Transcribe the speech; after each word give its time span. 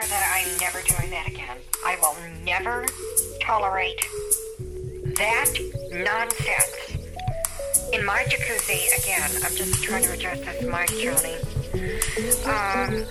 her 0.00 0.06
that 0.08 0.44
I'm 0.44 0.58
never 0.58 0.80
doing 0.82 1.10
that 1.10 1.26
again. 1.26 1.56
I 1.84 1.96
will 2.00 2.16
never 2.44 2.86
tolerate 3.40 4.00
that 5.16 5.52
nonsense. 5.92 6.96
In 7.92 8.04
my 8.04 8.24
jacuzzi, 8.24 8.86
again, 9.02 9.22
I'm 9.22 9.54
just 9.56 9.82
trying 9.82 10.04
to 10.04 10.12
adjust 10.12 10.44
this 10.44 10.62
mic, 10.62 10.88
Johnny. 11.00 11.36
Um, 12.46 13.04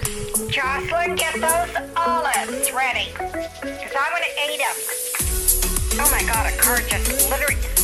Jocelyn, 0.49 1.15
get 1.15 1.33
those 1.33 1.75
olives 1.95 2.71
ready. 2.71 3.09
Because 3.13 3.93
I'm 3.95 4.11
going 4.11 4.23
to 4.23 4.33
eat 4.49 4.57
them. 4.57 4.77
Oh 6.01 6.09
my 6.11 6.23
god, 6.31 6.51
a 6.51 6.57
car 6.57 6.77
just 6.79 7.29
literally. 7.29 7.78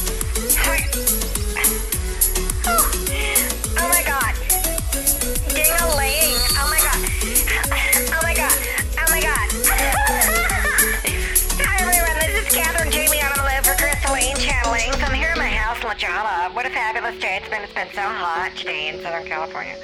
Jolla. 16.16 16.50
What 16.54 16.66
a 16.66 16.70
fabulous 16.70 17.20
day 17.20 17.36
it's 17.42 17.50
been. 17.50 17.62
It's 17.62 17.74
been 17.74 17.92
so 17.92 18.00
hot 18.00 18.54
today 18.56 18.88
in 18.88 19.04
Southern 19.04 19.28
California. 19.28 19.76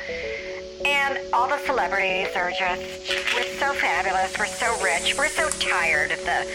And 0.86 1.20
all 1.34 1.50
the 1.50 1.58
celebrities 1.66 2.30
are 2.38 2.52
just, 2.52 3.12
we're 3.36 3.52
so 3.60 3.74
fabulous, 3.74 4.40
we're 4.40 4.46
so 4.46 4.72
rich, 4.82 5.18
we're 5.18 5.28
so 5.28 5.50
tired 5.60 6.12
of 6.12 6.24
the 6.24 6.48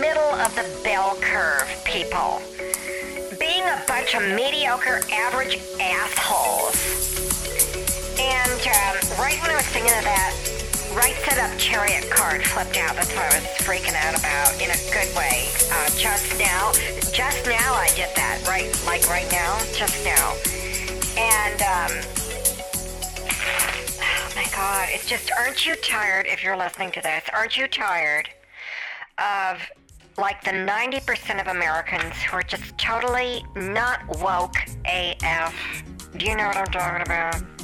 middle 0.00 0.32
of 0.40 0.48
the 0.56 0.64
bell 0.82 1.14
curve 1.20 1.68
people. 1.84 2.40
Being 3.38 3.68
a 3.68 3.84
bunch 3.86 4.14
of 4.14 4.22
mediocre, 4.32 5.02
average 5.12 5.60
assholes. 5.78 6.80
And 8.18 8.60
um, 8.64 9.20
right 9.20 9.36
when 9.42 9.50
I 9.50 9.56
was 9.56 9.66
thinking 9.76 9.92
of 9.92 10.04
that, 10.04 10.55
right 10.96 11.14
set 11.16 11.36
up 11.38 11.56
chariot 11.58 12.10
card 12.10 12.42
flipped 12.42 12.78
out. 12.78 12.96
That's 12.96 13.14
what 13.14 13.24
I 13.32 13.38
was 13.38 13.44
freaking 13.60 13.94
out 13.94 14.18
about 14.18 14.54
in 14.62 14.70
a 14.70 14.76
good 14.90 15.14
way. 15.14 15.48
Uh, 15.70 15.90
just 15.90 16.38
now, 16.38 16.72
just 17.12 17.46
now 17.46 17.74
I 17.74 17.88
did 17.94 18.08
that, 18.16 18.42
right? 18.48 18.66
Like 18.86 19.06
right 19.08 19.30
now, 19.30 19.58
just 19.74 20.02
now. 20.06 20.34
And, 21.18 21.60
um, 21.60 21.92
oh 24.00 24.32
my 24.34 24.46
God, 24.56 24.88
it's 24.90 25.06
just, 25.06 25.30
aren't 25.32 25.66
you 25.66 25.76
tired 25.76 26.26
if 26.26 26.42
you're 26.42 26.56
listening 26.56 26.90
to 26.92 27.02
this? 27.02 27.22
Aren't 27.32 27.58
you 27.58 27.68
tired 27.68 28.30
of 29.18 29.60
like 30.16 30.42
the 30.44 30.50
90% 30.50 31.40
of 31.42 31.48
Americans 31.48 32.14
who 32.22 32.38
are 32.38 32.42
just 32.42 32.76
totally 32.78 33.44
not 33.54 34.00
woke 34.22 34.56
AF? 34.86 35.54
Do 36.16 36.24
you 36.24 36.36
know 36.36 36.46
what 36.46 36.56
I'm 36.56 36.66
talking 36.66 37.02
about? 37.02 37.55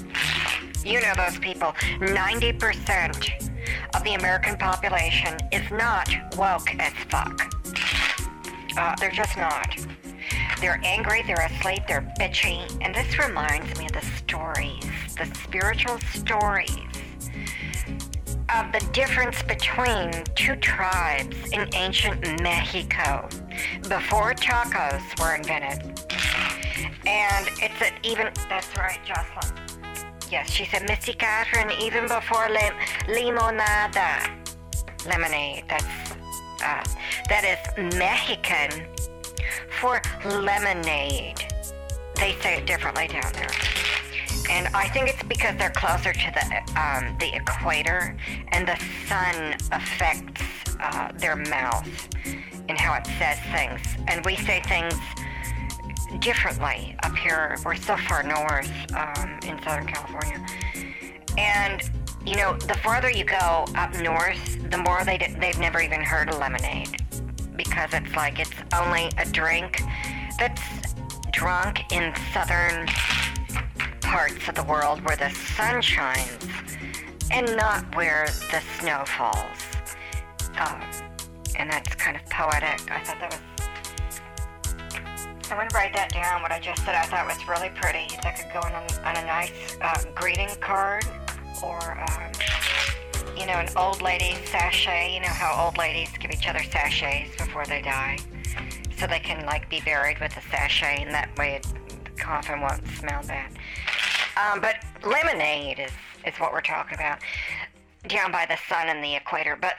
You 0.85 1.01
know 1.01 1.13
those 1.17 1.39
people. 1.39 1.73
90% 2.01 3.95
of 3.95 4.05
the 4.05 4.15
American 4.15 4.57
population 4.57 5.39
is 5.53 5.71
not 5.71 6.09
woke 6.37 6.75
as 6.81 6.93
fuck. 7.09 7.55
Uh, 8.77 8.97
they're 8.99 9.11
just 9.11 9.37
not. 9.37 9.77
They're 10.61 10.81
angry, 10.85 11.23
they're 11.27 11.47
asleep, 11.47 11.83
they're 11.87 12.13
bitchy, 12.19 12.67
and 12.81 12.95
this 12.95 13.19
reminds 13.19 13.79
me 13.79 13.87
of 13.87 13.93
the 13.93 14.07
stories, 14.17 14.85
the 15.17 15.27
spiritual 15.35 15.99
stories 16.15 16.77
of 18.55 18.71
the 18.73 18.87
difference 18.93 19.43
between 19.43 20.25
two 20.35 20.57
tribes 20.57 21.37
in 21.53 21.69
ancient 21.75 22.43
Mexico 22.43 23.29
before 23.89 24.35
tacos 24.35 25.03
were 25.21 25.35
invented. 25.35 25.99
And 27.07 27.49
it's 27.61 27.81
an 27.83 27.93
even, 28.03 28.31
that's 28.49 28.77
right, 28.77 29.01
Jocelyn. 29.05 29.72
Yes, 30.33 30.51
she 30.51 30.65
said, 30.65 30.89
Misty 30.89 31.13
Catherine, 31.13 31.71
even 31.79 32.09
before 32.09 32.49
lim- 32.49 32.73
limonada, 33.07 34.31
lemonade, 35.07 35.65
that's, 35.69 35.85
uh, 36.65 36.83
that 37.29 37.45
is 37.45 37.95
Mexican 37.99 38.87
for 39.79 40.01
lemonade. 40.25 41.45
They 42.15 42.35
say 42.41 42.57
it 42.57 42.67
differently 42.67 43.09
down 43.09 43.31
there. 43.35 43.51
And 44.49 44.69
I 44.75 44.89
think 44.89 45.11
it's 45.11 45.23
because 45.25 45.55
they're 45.59 45.69
closer 45.69 46.15
to 46.15 46.33
the 46.35 46.81
um, 46.81 47.15
the 47.19 47.35
equator, 47.37 48.17
and 48.53 48.67
the 48.67 48.79
sun 49.07 49.55
affects 49.71 50.43
uh, 50.81 51.13
their 51.15 51.37
mouth 51.37 52.09
and 52.71 52.79
how 52.79 52.95
it 52.95 53.07
says 53.19 53.39
things. 53.53 53.81
And 54.09 54.25
we 54.25 54.37
say 54.37 54.63
things 54.63 54.95
differently 56.21 56.97
up 57.03 57.17
here. 57.17 57.57
We're 57.65 57.77
so 57.77 57.97
far 57.97 58.23
north 58.23 58.71
um, 58.95 59.39
in 59.47 59.63
Southern 59.63 59.87
California, 59.87 60.45
and 61.39 61.83
you 62.25 62.37
know, 62.37 62.57
the 62.57 62.75
farther 62.75 63.11
you 63.11 63.25
go 63.25 63.65
up 63.75 63.95
north, 64.01 64.71
the 64.71 64.79
more 64.79 65.05
they 65.05 65.19
d- 65.19 65.35
they've 65.41 65.59
never 65.59 65.81
even 65.81 66.01
heard 66.01 66.29
of 66.29 66.39
lemonade 66.39 67.03
because 67.57 67.91
it's 67.93 68.15
like 68.15 68.39
it's 68.39 68.51
only 68.75 69.11
a 69.19 69.25
drink 69.27 69.83
that's 70.39 70.63
drunk 71.33 71.93
in 71.93 72.15
southern 72.33 72.87
parts 74.01 74.49
of 74.49 74.55
the 74.55 74.63
world 74.65 75.05
where 75.05 75.17
the 75.17 75.31
sun 75.31 75.83
shines 75.83 76.39
and 77.31 77.57
not 77.57 77.95
where 77.97 78.27
the 78.51 78.63
snow 78.79 79.05
falls. 79.07 79.59
Um, 80.59 80.81
and 81.57 81.71
that's 81.71 81.95
kind 81.95 82.17
of 82.17 82.25
poetic. 82.27 82.91
I 82.91 83.01
thought 83.03 83.21
that 83.21 83.31
was. 83.31 83.52
I'm 85.53 85.59
going 85.59 85.69
to 85.69 85.77
write 85.77 85.93
that 85.93 86.11
down, 86.11 86.41
what 86.41 86.51
I 86.51 86.59
just 86.59 86.83
said. 86.83 86.95
I 86.95 87.05
thought 87.05 87.27
was 87.27 87.47
really 87.47 87.69
pretty. 87.75 88.09
That 88.23 88.39
could 88.39 88.51
go 88.55 88.61
on, 88.61 88.73
on 89.05 89.23
a 89.23 89.27
nice 89.27 89.77
uh, 89.83 90.03
greeting 90.15 90.49
card 90.61 91.05
or, 91.63 92.03
um, 92.09 92.33
you 93.37 93.45
know, 93.45 93.61
an 93.61 93.69
old 93.77 94.01
lady 94.01 94.35
sachet. 94.47 95.13
You 95.13 95.21
know 95.21 95.29
how 95.29 95.63
old 95.63 95.77
ladies 95.77 96.09
give 96.19 96.31
each 96.31 96.49
other 96.49 96.63
sachets 96.63 97.37
before 97.37 97.67
they 97.67 97.83
die? 97.83 98.17
So 98.97 99.07
they 99.07 99.19
can, 99.19 99.45
like, 99.45 99.69
be 99.69 99.83
buried 99.83 100.21
with 100.21 100.35
a 100.39 100.41
sachet, 100.41 101.03
and 101.03 101.13
that 101.13 101.29
way 101.37 101.57
it, 101.57 101.67
the 102.03 102.11
coffin 102.13 102.63
won't 102.63 102.89
smell 102.89 103.21
bad. 103.29 103.53
Um, 104.39 104.63
but 104.63 104.77
lemonade 105.05 105.81
is, 105.81 105.93
is 106.27 106.35
what 106.41 106.55
we're 106.55 106.63
talking 106.63 106.95
about 106.95 107.19
down 108.09 108.33
by 108.33 108.47
the 108.47 108.57
sun 108.71 108.89
and 108.89 109.05
the 109.05 109.17
equator. 109.17 109.59
But 109.61 109.75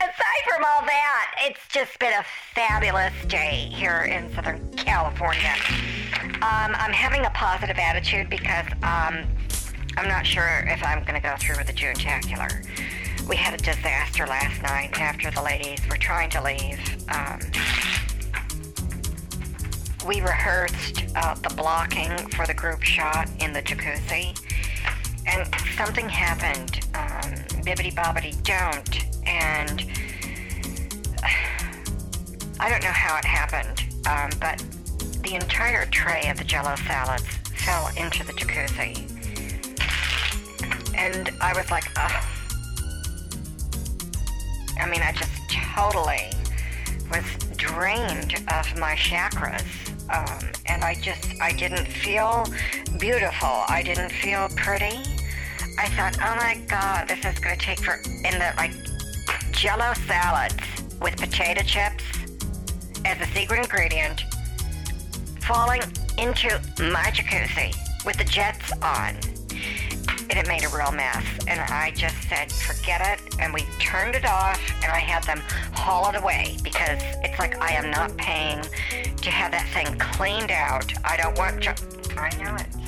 aside 0.00 0.42
from 0.48 0.64
all 0.64 0.80
that, 0.82 1.34
it's 1.40 1.60
just 1.68 1.98
been 1.98 2.12
a 2.12 2.24
fabulous 2.54 3.12
day 3.26 3.68
here 3.70 4.02
in 4.02 4.32
Southern 4.34 4.66
California. 4.72 5.54
Um, 6.36 6.72
I'm 6.74 6.92
having 6.92 7.26
a 7.26 7.30
positive 7.30 7.78
attitude 7.78 8.30
because 8.30 8.66
um, 8.82 9.26
I'm 9.98 10.08
not 10.08 10.26
sure 10.26 10.64
if 10.68 10.82
I'm 10.82 11.02
going 11.04 11.20
to 11.20 11.20
go 11.20 11.34
through 11.38 11.58
with 11.58 11.66
the 11.66 11.74
June 11.74 11.94
Tacular. 11.94 12.66
We 13.28 13.36
had 13.36 13.52
a 13.52 13.58
disaster 13.58 14.26
last 14.26 14.62
night 14.62 14.98
after 14.98 15.30
the 15.30 15.42
ladies 15.42 15.80
were 15.88 15.98
trying 15.98 16.30
to 16.30 16.42
leave. 16.42 16.80
Um, 17.10 17.40
we 20.08 20.22
rehearsed 20.22 21.04
uh, 21.14 21.34
the 21.34 21.54
blocking 21.54 22.16
for 22.30 22.46
the 22.46 22.54
group 22.54 22.82
shot 22.82 23.28
in 23.38 23.52
the 23.52 23.60
jacuzzi, 23.60 24.34
and 25.26 25.46
something 25.76 26.08
happened. 26.08 26.80
Bibbity 27.60 27.94
bobbity 27.94 28.42
don't, 28.42 29.04
and 29.26 29.84
I 32.60 32.68
don't 32.68 32.82
know 32.82 32.90
how 32.90 33.16
it 33.18 33.24
happened, 33.24 33.84
um, 34.06 34.30
but 34.40 34.58
the 35.22 35.34
entire 35.34 35.86
tray 35.86 36.28
of 36.30 36.38
the 36.38 36.44
Jello 36.44 36.74
salads 36.86 37.26
fell 37.64 37.88
into 37.96 38.24
the 38.24 38.32
jacuzzi, 38.32 39.06
and 40.96 41.30
I 41.40 41.52
was 41.54 41.70
like. 41.70 41.84
I 44.80 44.88
mean, 44.88 45.02
I 45.02 45.12
just 45.12 45.30
totally 45.50 46.30
was 47.10 47.24
drained 47.56 48.34
of 48.48 48.78
my 48.78 48.94
chakras. 48.94 49.62
Um, 50.08 50.50
and 50.66 50.82
I 50.82 50.94
just, 50.94 51.40
I 51.40 51.52
didn't 51.52 51.86
feel 51.86 52.46
beautiful. 52.98 53.64
I 53.68 53.82
didn't 53.84 54.10
feel 54.10 54.48
pretty. 54.56 54.98
I 55.78 55.88
thought, 55.90 56.16
oh 56.18 56.36
my 56.36 56.60
God, 56.68 57.08
this 57.08 57.24
is 57.24 57.38
going 57.38 57.58
to 57.58 57.64
take 57.64 57.80
for, 57.80 57.94
in 57.94 58.38
the, 58.38 58.52
like, 58.56 58.72
jello 59.52 59.92
salads 60.06 60.56
with 61.00 61.16
potato 61.16 61.62
chips 61.62 62.04
as 63.04 63.20
a 63.20 63.26
secret 63.34 63.60
ingredient, 63.60 64.22
falling 65.40 65.82
into 66.18 66.48
my 66.78 67.10
jacuzzi 67.12 67.74
with 68.04 68.16
the 68.16 68.24
jets 68.24 68.72
on. 68.82 69.16
And 70.30 70.38
it 70.38 70.46
made 70.46 70.64
a 70.64 70.68
real 70.68 70.92
mess. 70.92 71.24
And 71.48 71.58
I 71.60 71.90
just 71.96 72.16
said, 72.28 72.52
forget 72.52 73.00
it. 73.00 73.34
And 73.40 73.52
we 73.52 73.62
turned 73.80 74.14
it 74.14 74.24
off 74.24 74.60
and 74.82 74.92
I 74.92 75.00
had 75.00 75.24
them 75.24 75.42
haul 75.72 76.08
it 76.08 76.16
away 76.16 76.56
because 76.62 77.02
it's 77.24 77.38
like 77.38 77.60
I 77.60 77.72
am 77.72 77.90
not 77.90 78.16
paying 78.16 78.62
to 79.16 79.30
have 79.30 79.50
that 79.50 79.68
thing 79.74 79.98
cleaned 79.98 80.52
out. 80.52 80.92
I 81.04 81.16
don't 81.16 81.36
want 81.36 81.62
to. 81.64 81.74
I 82.16 82.30
know 82.42 82.54
it. 82.54 82.79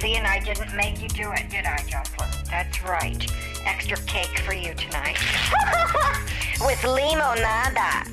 See, 0.00 0.16
and 0.16 0.26
I 0.26 0.40
didn't 0.40 0.74
make 0.74 1.02
you 1.02 1.08
do 1.08 1.30
it, 1.32 1.50
did 1.50 1.66
I, 1.66 1.76
Jocelyn? 1.86 2.30
That's 2.50 2.82
right. 2.82 3.30
Extra 3.66 3.98
cake 4.06 4.40
for 4.40 4.54
you 4.54 4.72
tonight. 4.72 5.18
With 6.62 6.78
limonada. 6.78 8.08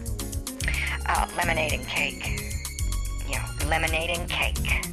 Uh, 1.06 1.28
lemonade 1.38 1.72
and 1.72 1.88
cake. 1.88 2.42
Yeah, 3.30 3.48
lemonade 3.68 4.10
and 4.10 4.30
cake. 4.30 4.84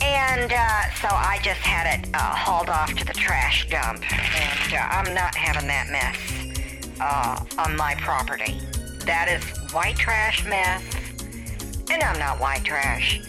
And 0.00 0.52
uh, 0.52 0.90
so 1.00 1.08
I 1.10 1.40
just 1.42 1.60
had 1.60 1.98
it 1.98 2.08
uh, 2.14 2.18
hauled 2.18 2.68
off 2.68 2.94
to 2.94 3.04
the 3.04 3.12
trash 3.12 3.68
dump, 3.68 4.02
and 4.12 4.74
uh, 4.74 4.76
I'm 4.76 5.12
not 5.12 5.34
having 5.34 5.66
that 5.66 5.88
mess 5.90 6.96
uh, 7.00 7.44
on 7.58 7.76
my 7.76 7.96
property. 7.96 8.60
That 9.04 9.28
is 9.28 9.72
white 9.72 9.96
trash 9.96 10.44
mess, 10.44 10.82
and 11.90 12.00
I'm 12.04 12.20
not 12.20 12.38
white 12.38 12.62
trash. 12.64 13.20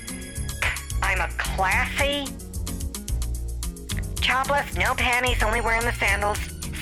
I'm 1.01 1.19
a 1.19 1.29
classy, 1.37 2.27
topless, 4.23 4.73
no 4.75 4.93
panties, 4.95 5.43
only 5.43 5.59
wearing 5.59 5.83
the 5.83 5.91
sandals, 5.93 6.39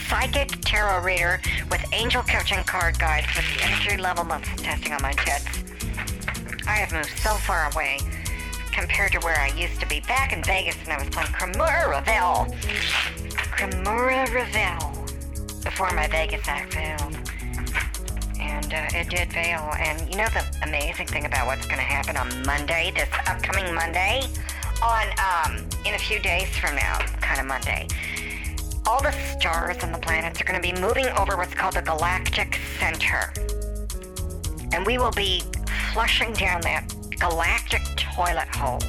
psychic 0.08 0.50
tarot 0.62 1.04
reader 1.04 1.42
with 1.72 1.84
angel 1.92 2.22
coaching 2.24 2.64
card 2.66 2.98
guides 3.00 3.28
with 3.36 3.46
the 3.58 3.66
energy 3.66 3.98
level 3.98 4.24
muscle 4.24 4.56
testing 4.58 4.94
on 4.94 5.02
my 5.02 5.12
tits. 5.14 5.64
I 6.68 6.76
have 6.76 6.94
moved 6.94 7.10
so 7.18 7.34
far 7.34 7.72
away 7.72 7.98
compared 8.72 9.12
to 9.14 9.20
where 9.20 9.38
I 9.40 9.48
used 9.58 9.80
to 9.82 9.88
be 9.88 10.02
back 10.02 10.34
in 10.34 10.44
Vegas 10.44 10.76
when 10.86 10.96
I 10.96 11.00
was 11.00 11.10
playing 11.10 11.30
Cremora 11.30 11.90
Revel. 11.90 12.56
Cremora 13.58 14.32
Revel 14.34 15.02
before 15.64 15.92
my 15.92 16.08
Vegas 16.08 16.48
act 16.48 16.74
failed. 16.74 17.18
And 18.40 18.74
uh, 18.74 18.98
it 18.98 19.10
did 19.10 19.34
fail. 19.34 19.72
And 19.78 20.02
you 20.10 20.18
know 20.18 20.28
the 20.28 20.46
amazing 20.64 21.08
thing 21.08 21.26
about 21.26 21.48
what's 21.48 21.66
going 21.66 21.78
to 21.78 21.84
happen 21.84 22.18
on 22.18 22.46
Monday, 22.46 22.92
this 22.96 23.10
upcoming 23.28 23.74
Monday, 23.74 24.22
on 24.84 25.08
um, 25.20 25.58
in 25.86 25.96
a 25.96 26.00
few 26.00 26.20
days 26.20 26.48
from 26.58 26.76
now, 26.76 27.00
kind 27.32 27.40
of 27.40 27.48
Monday. 27.48 27.88
All 28.86 29.02
the 29.02 29.12
stars 29.12 29.78
and 29.84 29.94
the 29.94 30.00
planets 30.00 30.42
are 30.42 30.44
going 30.44 30.62
to 30.62 30.74
be 30.74 30.78
moving 30.82 31.08
over 31.18 31.38
what's 31.38 31.54
called 31.54 31.76
the 31.76 31.82
galactic 31.82 32.60
center. 32.78 33.32
And 34.74 34.86
we 34.86 34.98
will 34.98 35.12
be 35.12 35.42
flushing 35.94 36.34
down 36.34 36.62
that 36.62 36.94
galactic 37.20 37.84
toilet 37.96 38.50
hole. 38.54 38.82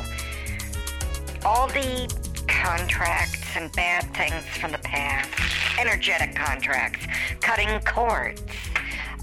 All 1.44 1.68
the 1.68 2.12
contracts 2.48 3.56
and 3.56 3.70
bad 3.72 4.12
things 4.14 4.44
from 4.58 4.72
the 4.72 4.78
past, 4.78 5.30
energetic 5.78 6.34
contracts, 6.34 7.06
cutting 7.40 7.78
cords. 7.80 8.42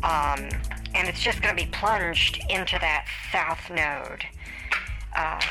Um, 0.01 0.47
and 0.95 1.09
it's 1.09 1.21
just 1.21 1.41
going 1.41 1.55
to 1.55 1.61
be 1.61 1.69
plunged 1.71 2.39
into 2.49 2.77
that 2.79 3.05
south 3.33 3.69
node. 3.69 4.23
Uh, 5.13 5.41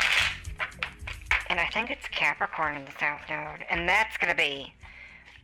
and 1.48 1.58
I 1.60 1.66
think 1.68 1.90
it's 1.90 2.06
Capricorn 2.08 2.76
in 2.76 2.84
the 2.84 2.92
south 2.98 3.22
node. 3.28 3.64
And 3.70 3.88
that's 3.88 4.16
going 4.18 4.30
to 4.30 4.36
be, 4.36 4.72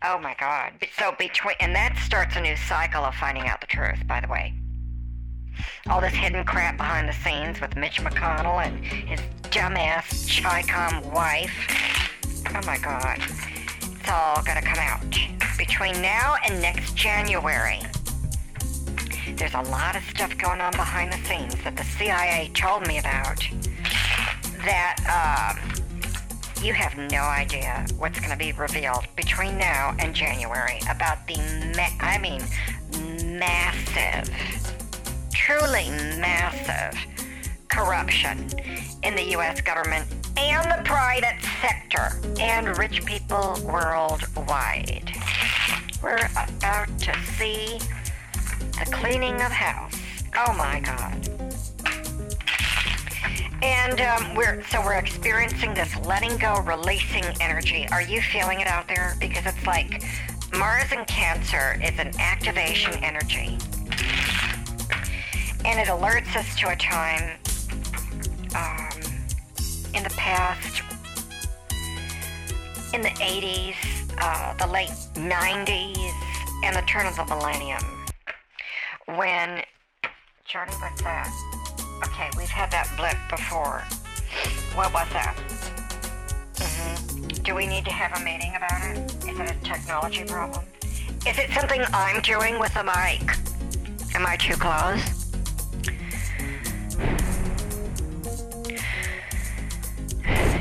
oh 0.02 0.18
my 0.18 0.34
God. 0.38 0.72
So 0.98 1.14
between, 1.18 1.56
and 1.60 1.74
that 1.74 1.96
starts 1.98 2.36
a 2.36 2.40
new 2.40 2.56
cycle 2.56 3.04
of 3.04 3.14
finding 3.14 3.46
out 3.46 3.60
the 3.60 3.66
truth, 3.66 4.06
by 4.06 4.20
the 4.20 4.28
way 4.28 4.54
all 5.88 6.00
this 6.00 6.14
hidden 6.14 6.44
crap 6.44 6.76
behind 6.76 7.08
the 7.08 7.12
scenes 7.12 7.60
with 7.60 7.76
Mitch 7.76 8.00
McConnell 8.00 8.64
and 8.64 8.84
his 8.84 9.20
dumbass 9.50 10.42
Chi-Com 10.42 11.10
wife. 11.12 11.52
Oh 12.48 12.60
my 12.66 12.78
god. 12.78 13.18
It's 13.18 14.10
all 14.10 14.42
gonna 14.42 14.62
come 14.62 14.78
out. 14.78 15.00
Between 15.58 16.00
now 16.02 16.36
and 16.44 16.60
next 16.60 16.96
January, 16.96 17.80
there's 19.36 19.54
a 19.54 19.62
lot 19.62 19.96
of 19.96 20.02
stuff 20.04 20.36
going 20.38 20.60
on 20.60 20.72
behind 20.72 21.12
the 21.12 21.18
scenes 21.26 21.54
that 21.64 21.76
the 21.76 21.84
CIA 21.84 22.50
told 22.54 22.86
me 22.86 22.98
about 22.98 23.46
that 24.64 24.96
um, 25.08 25.83
you 26.64 26.72
have 26.72 26.96
no 26.96 27.20
idea 27.20 27.86
what's 27.98 28.18
going 28.18 28.32
to 28.32 28.36
be 28.36 28.52
revealed 28.52 29.06
between 29.16 29.58
now 29.58 29.94
and 29.98 30.14
January 30.14 30.80
about 30.90 31.26
the, 31.26 31.36
ma- 31.76 31.96
I 32.00 32.18
mean, 32.18 32.40
massive 33.38 34.30
truly 35.44 35.90
massive 36.18 36.98
corruption 37.68 38.48
in 39.02 39.14
the 39.14 39.24
U.S. 39.32 39.60
government 39.60 40.06
and 40.38 40.70
the 40.70 40.82
private 40.84 41.36
sector 41.60 42.18
and 42.40 42.78
rich 42.78 43.04
people 43.04 43.58
worldwide. 43.62 45.12
We're 46.02 46.16
about 46.16 46.88
to 47.00 47.14
see 47.36 47.78
the 48.78 48.86
cleaning 48.90 49.34
of 49.34 49.52
house. 49.52 50.00
Oh 50.34 50.54
my 50.54 50.80
God. 50.80 51.53
And 53.62 54.00
um, 54.00 54.34
we're 54.34 54.62
so 54.64 54.80
we're 54.80 54.94
experiencing 54.94 55.74
this 55.74 55.94
letting 56.04 56.36
go, 56.38 56.60
releasing 56.60 57.24
energy. 57.40 57.86
Are 57.90 58.02
you 58.02 58.20
feeling 58.20 58.60
it 58.60 58.66
out 58.66 58.88
there? 58.88 59.14
Because 59.20 59.46
it's 59.46 59.66
like 59.66 60.02
Mars 60.56 60.92
and 60.92 61.06
Cancer 61.06 61.80
is 61.82 61.98
an 61.98 62.12
activation 62.18 62.92
energy 63.02 63.58
and 65.64 65.80
it 65.80 65.88
alerts 65.88 66.36
us 66.36 66.54
to 66.56 66.68
a 66.70 66.76
time 66.76 67.38
um, 68.54 69.00
in 69.94 70.02
the 70.02 70.14
past, 70.16 70.82
in 72.92 73.00
the 73.00 73.08
80s, 73.08 73.74
uh, 74.18 74.54
the 74.58 74.70
late 74.70 74.90
90s, 75.14 76.12
and 76.64 76.76
the 76.76 76.82
turn 76.82 77.06
of 77.06 77.16
the 77.16 77.24
millennium, 77.24 77.82
when 79.06 79.62
Johnny, 80.44 80.72
what's 80.80 81.02
that? 81.02 81.53
Okay, 82.04 82.28
we've 82.36 82.48
had 82.48 82.70
that 82.70 82.88
blip 82.96 83.16
before. 83.30 83.82
What 84.74 84.92
was 84.92 85.08
that? 85.12 85.36
Mm-hmm. 86.54 87.42
Do 87.42 87.54
we 87.54 87.66
need 87.66 87.84
to 87.86 87.92
have 87.92 88.20
a 88.20 88.24
meeting 88.24 88.52
about 88.56 88.84
it? 88.84 89.14
Is 89.28 89.40
it 89.40 89.50
a 89.50 89.64
technology 89.64 90.24
problem? 90.24 90.64
Is 91.26 91.38
it 91.38 91.50
something 91.50 91.82
I'm 91.92 92.20
doing 92.20 92.58
with 92.58 92.74
the 92.74 92.84
mic? 92.84 93.22
Am 94.14 94.26
I 94.26 94.36
too 94.36 94.54
close? 94.54 95.24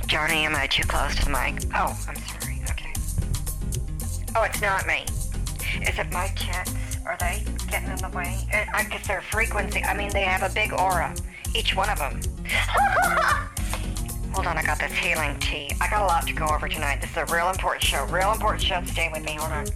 Johnny, 0.08 0.46
am 0.46 0.56
I 0.56 0.68
too 0.68 0.84
close 0.84 1.16
to 1.18 1.26
the 1.26 1.32
mic? 1.32 1.64
Oh, 1.76 1.98
I'm 2.08 2.16
sorry. 2.16 2.62
Okay. 2.72 2.94
Oh, 4.36 4.44
it's 4.44 4.62
not 4.62 4.88
me. 4.88 5.06
Is 5.82 6.00
it 6.00 6.12
my 6.12 6.28
tits? 6.36 6.74
Are 7.06 7.18
they 7.20 7.44
getting 7.70 7.90
in 7.90 7.98
the 7.98 8.10
way? 8.16 8.48
I 8.74 8.86
guess 8.86 9.06
their 9.08 9.22
frequency. 9.22 9.84
I 9.84 9.94
mean, 9.98 10.10
they 10.12 10.22
have 10.22 10.50
a 10.50 10.54
big 10.54 10.72
aura. 10.72 11.14
Each 11.56 11.76
one 11.76 11.90
of 11.90 12.00
them. 12.00 12.20
Hold 14.34 14.48
on, 14.48 14.58
I 14.58 14.64
got 14.64 14.80
this 14.80 14.92
healing 14.92 15.38
tea. 15.40 15.70
I 15.80 15.88
got 15.90 16.02
a 16.02 16.06
lot 16.06 16.26
to 16.26 16.34
go 16.34 16.48
over 16.48 16.68
tonight. 16.68 17.02
This 17.02 17.12
is 17.12 17.18
a 17.18 17.26
real 17.26 17.50
important 17.50 17.84
show. 17.84 18.06
Real 18.06 18.32
important 18.32 18.64
show. 18.64 18.82
Stay 18.86 19.10
with 19.14 19.24
me. 19.24 19.36
Hold 19.36 19.52
on. 19.52 19.68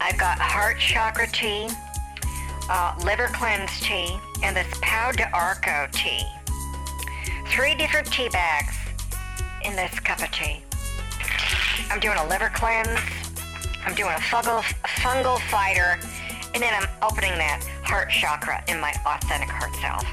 I've 0.00 0.18
got 0.18 0.38
heart 0.38 0.78
chakra 0.78 1.26
tea, 1.28 1.68
uh, 2.70 2.94
liver 3.04 3.28
cleanse 3.32 3.70
tea, 3.80 4.16
and 4.42 4.56
this 4.56 4.66
Pau 4.80 5.12
d'Arco 5.12 5.88
tea. 5.92 6.22
Three 7.48 7.74
different 7.74 8.10
tea 8.12 8.28
bags 8.28 8.74
in 9.64 9.76
this 9.76 9.98
cup 10.00 10.22
of 10.22 10.30
tea. 10.30 10.62
I'm 11.90 12.00
doing 12.00 12.16
a 12.18 12.26
liver 12.28 12.50
cleanse. 12.54 12.88
I'm 13.86 13.94
doing 13.94 14.12
a 14.12 14.20
fungal, 14.20 14.62
fungal 14.84 15.38
fighter, 15.50 15.98
and 16.54 16.62
then 16.62 16.72
I'm 16.72 16.88
opening 17.02 17.32
that 17.38 17.66
heart 17.82 18.10
chakra 18.10 18.62
in 18.68 18.80
my 18.80 18.94
authentic 19.04 19.50
heart 19.50 19.74
self. 19.82 20.06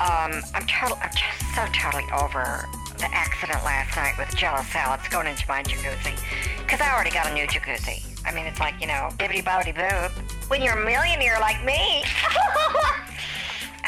Um, 0.00 0.42
I'm, 0.54 0.66
total, 0.66 0.96
I'm 1.02 1.10
just 1.12 1.54
so 1.54 1.66
totally 1.72 2.06
over 2.16 2.64
the 2.98 3.08
accident 3.12 3.62
last 3.64 3.94
night 3.96 4.16
with 4.16 4.34
jello 4.34 4.62
salads 4.72 5.06
going 5.08 5.26
into 5.26 5.44
my 5.48 5.62
jacuzzi. 5.62 6.16
Because 6.58 6.80
I 6.80 6.92
already 6.92 7.10
got 7.10 7.26
a 7.30 7.34
new 7.34 7.46
jacuzzi. 7.46 8.02
I 8.24 8.32
mean, 8.32 8.46
it's 8.46 8.60
like, 8.60 8.74
you 8.80 8.86
know, 8.86 9.10
bibbity 9.18 9.44
bobbity 9.44 9.74
boo. 9.74 10.22
When 10.48 10.62
you're 10.62 10.78
a 10.78 10.84
millionaire 10.84 11.38
like 11.40 11.62
me. 11.64 12.02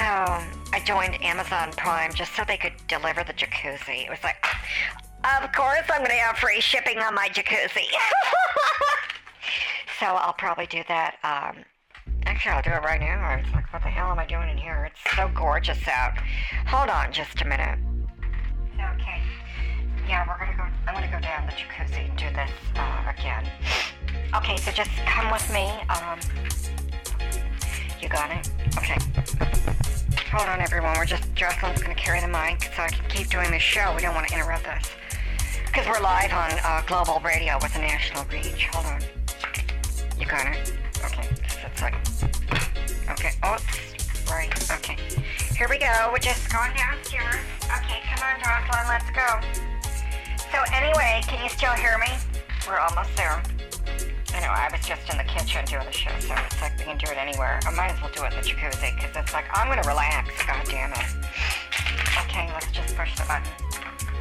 um, 0.01 0.45
I 0.73 0.83
joined 0.85 1.23
Amazon 1.23 1.73
Prime 1.77 2.13
just 2.13 2.35
so 2.37 2.43
they 2.47 2.57
could 2.57 2.75
deliver 2.87 3.25
the 3.25 3.33
jacuzzi. 3.33 4.05
It 4.05 4.11
was 4.11 4.23
like, 4.23 4.45
of 5.43 5.53
course 5.53 5.87
I'm 5.89 5.99
going 5.99 6.11
to 6.11 6.17
have 6.17 6.37
free 6.37 6.61
shipping 6.61 6.99
on 6.99 7.15
my 7.15 7.29
jacuzzi. 7.29 7.87
so 10.01 10.07
I'll 10.07 10.33
probably 10.33 10.67
do 10.67 10.83
that. 10.89 11.17
Um, 11.23 11.63
actually, 12.25 12.53
I'll 12.53 12.63
do 12.63 12.71
it 12.71 12.83
right 12.83 13.01
now. 13.01 13.35
It's 13.35 13.53
like, 13.53 13.71
what 13.71 13.83
the 13.83 13.91
hell 13.91 14.11
am 14.11 14.19
I 14.19 14.27
doing 14.27 14.49
in 14.49 14.57
here? 14.57 14.91
It's 14.91 15.15
so 15.15 15.31
gorgeous 15.35 15.87
out. 15.87 16.15
Hold 16.67 16.89
on 16.89 17.13
just 17.13 17.43
a 17.43 17.45
minute. 17.45 17.79
Okay. 18.75 19.21
Yeah, 20.09 20.27
we're 20.27 20.39
gonna 20.39 20.57
go. 20.57 20.65
I'm 20.89 20.95
gonna 20.95 21.13
go 21.13 21.21
down 21.21 21.47
the 21.47 21.53
jacuzzi 21.53 22.09
and 22.09 22.17
do 22.17 22.25
this 22.35 22.51
uh, 22.77 23.13
again. 23.15 23.47
Okay, 24.35 24.57
so 24.57 24.73
just 24.73 24.91
come 25.05 25.31
with 25.31 25.47
me. 25.53 25.69
Um, 25.91 26.19
you 28.01 28.09
got 28.09 28.31
it? 28.31 28.51
Okay. 28.79 28.97
Hold 30.33 30.49
on, 30.49 30.61
everyone. 30.61 30.97
We're 30.97 31.05
just, 31.05 31.35
Jocelyn's 31.35 31.81
to 31.81 31.95
carry 31.95 32.21
the 32.21 32.29
mic 32.29 32.73
so 32.75 32.83
I 32.83 32.89
can 32.89 33.05
keep 33.11 33.29
doing 33.29 33.51
this 33.51 33.63
show. 33.63 33.93
We 33.95 34.03
don't 34.03 34.15
want 34.15 34.29
to 34.29 34.35
interrupt 34.35 34.67
us. 34.67 34.91
Because 35.67 35.87
we're 35.87 36.01
live 36.01 36.33
on 36.33 36.53
uh, 36.65 36.83
global 36.87 37.21
radio 37.21 37.59
with 37.61 37.75
a 37.77 37.81
national 37.81 38.25
reach. 38.33 38.67
Hold 38.73 38.87
on. 38.87 39.20
You 40.21 40.27
got 40.27 40.47
it? 40.47 40.73
Okay. 41.07 41.27
Just 41.49 41.81
like. 41.81 41.95
Okay. 43.11 43.33
Oops. 43.43 44.31
Right. 44.31 44.53
Okay. 44.71 44.97
Here 45.57 45.67
we 45.69 45.79
go. 45.79 46.11
We're 46.13 46.19
just 46.19 46.53
going 46.53 46.71
downstairs. 46.77 47.41
Okay, 47.65 48.01
come 48.05 48.21
on, 48.23 48.39
Jocelyn. 48.39 48.87
Let's 48.87 49.11
go. 49.11 49.29
So, 50.53 50.59
anyway, 50.73 51.23
can 51.25 51.43
you 51.43 51.49
still 51.49 51.73
hear 51.73 51.97
me? 51.99 52.13
We're 52.69 52.79
almost 52.79 53.17
there. 53.17 53.43
I 54.33 54.41
know, 54.41 54.49
I 54.49 54.69
was 54.71 54.87
just 54.87 55.11
in 55.11 55.19
the 55.19 55.25
kitchen 55.25 55.65
doing 55.65 55.87
the 55.87 55.93
show, 55.93 56.11
so 56.21 56.35
it's 56.47 56.61
like 56.63 56.79
we 56.79 56.85
can 56.85 56.99
do 56.99 57.11
it 57.11 57.19
anywhere. 57.19 57.59
I 57.67 57.71
might 57.71 57.91
as 57.91 58.01
well 58.01 58.11
do 58.15 58.25
it 58.25 58.33
in 58.33 58.41
the 58.41 58.47
jacuzzi, 58.47 58.95
because 58.95 59.17
it's 59.17 59.33
like, 59.33 59.45
I'm 59.53 59.69
to 59.69 59.89
relax, 59.89 60.31
god 60.47 60.65
damn 60.67 60.93
it. 60.93 61.11
Okay, 62.25 62.49
let's 62.53 62.71
just 62.71 62.97
push 62.97 63.17
the 63.17 63.25
button. 63.27 63.51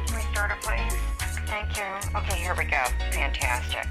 Can 0.06 0.16
we 0.16 0.22
start 0.32 0.50
it, 0.50 0.60
please? 0.62 0.98
Thank 1.46 1.76
you. 1.76 1.86
Okay, 2.18 2.38
here 2.38 2.54
we 2.58 2.64
go. 2.64 2.82
Fantastic. 3.12 3.86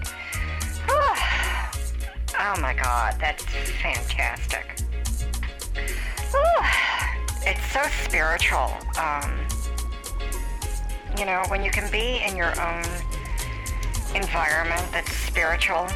Oh 2.39 2.55
my 2.62 2.74
god, 2.74 3.15
that's 3.19 3.43
fantastic. 3.81 4.65
it's 7.46 7.72
so 7.72 7.81
spiritual. 8.03 8.72
Um, 8.98 9.46
you 11.17 11.25
know, 11.25 11.43
when 11.50 11.63
you 11.63 11.72
can 11.72 11.91
be 11.91 12.22
in 12.25 12.38
your 12.38 12.51
own 12.62 12.84
environment 14.15 14.86
that's 14.91 15.12
spiritual, 15.12 15.88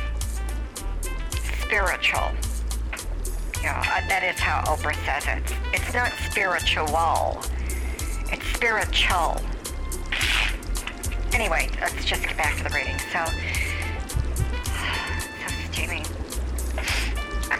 spiritual. 1.61 2.31
Yeah, 3.61 3.79
uh, 3.79 4.07
that 4.09 4.23
is 4.23 4.39
how 4.39 4.61
Oprah 4.63 4.95
says 5.05 5.25
it. 5.27 5.55
It's 5.73 5.93
not 5.93 6.11
spiritual. 6.29 7.41
It's 8.31 8.45
spiritual. 8.47 9.37
Anyway, 11.33 11.69
let's 11.79 12.05
just 12.05 12.21
get 12.23 12.35
back 12.35 12.57
to 12.57 12.63
the 12.63 12.69
reading. 12.69 12.99
So 13.11 13.25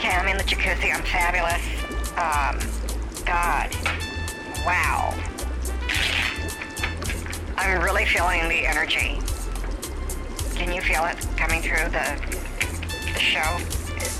I'm 0.09 0.27
in 0.27 0.37
the 0.37 0.43
jacuzzi. 0.43 0.93
I'm 0.93 1.03
fabulous. 1.03 1.63
Um, 2.17 2.59
God. 3.25 3.69
Wow. 4.65 5.13
I'm 7.57 7.81
really 7.81 8.05
feeling 8.05 8.47
the 8.49 8.65
energy. 8.65 9.19
Can 10.55 10.73
you 10.73 10.81
feel 10.81 11.05
it 11.05 11.17
coming 11.37 11.61
through 11.61 11.89
the, 11.89 12.19
the 13.13 13.19
show? 13.19 13.57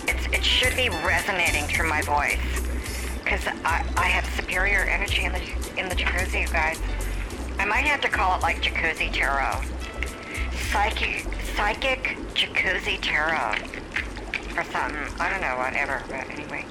It's, 0.08 0.26
it 0.28 0.44
should 0.44 0.76
be 0.76 0.90
resonating 0.90 1.66
through 1.66 1.90
my 1.90 2.02
voice 2.02 2.40
because 3.24 3.46
I, 3.64 3.86
I 3.98 4.08
have 4.08 4.26
superior 4.36 4.82
energy 4.82 5.24
in 5.24 5.32
the 5.32 5.42
in 5.78 5.90
the 5.90 5.96
jacuzzi, 5.96 6.42
you 6.42 6.48
guys. 6.48 6.80
I 7.60 7.66
might 7.66 7.86
have 7.86 8.02
to 8.02 8.10
call 8.10 8.38
it 8.38 8.42
like 8.42 8.62
Jacuzzi 8.62 9.12
Tarot. 9.12 9.62
Psychic, 10.72 11.26
psychic 11.56 12.18
Jacuzzi 12.34 13.00
Tarot. 13.02 13.73
Or 14.56 14.64
something. 14.66 15.20
I 15.20 15.30
don't 15.30 15.42
know, 15.42 15.58
whatever. 15.58 16.04
But 16.08 16.30
anyway. 16.30 16.66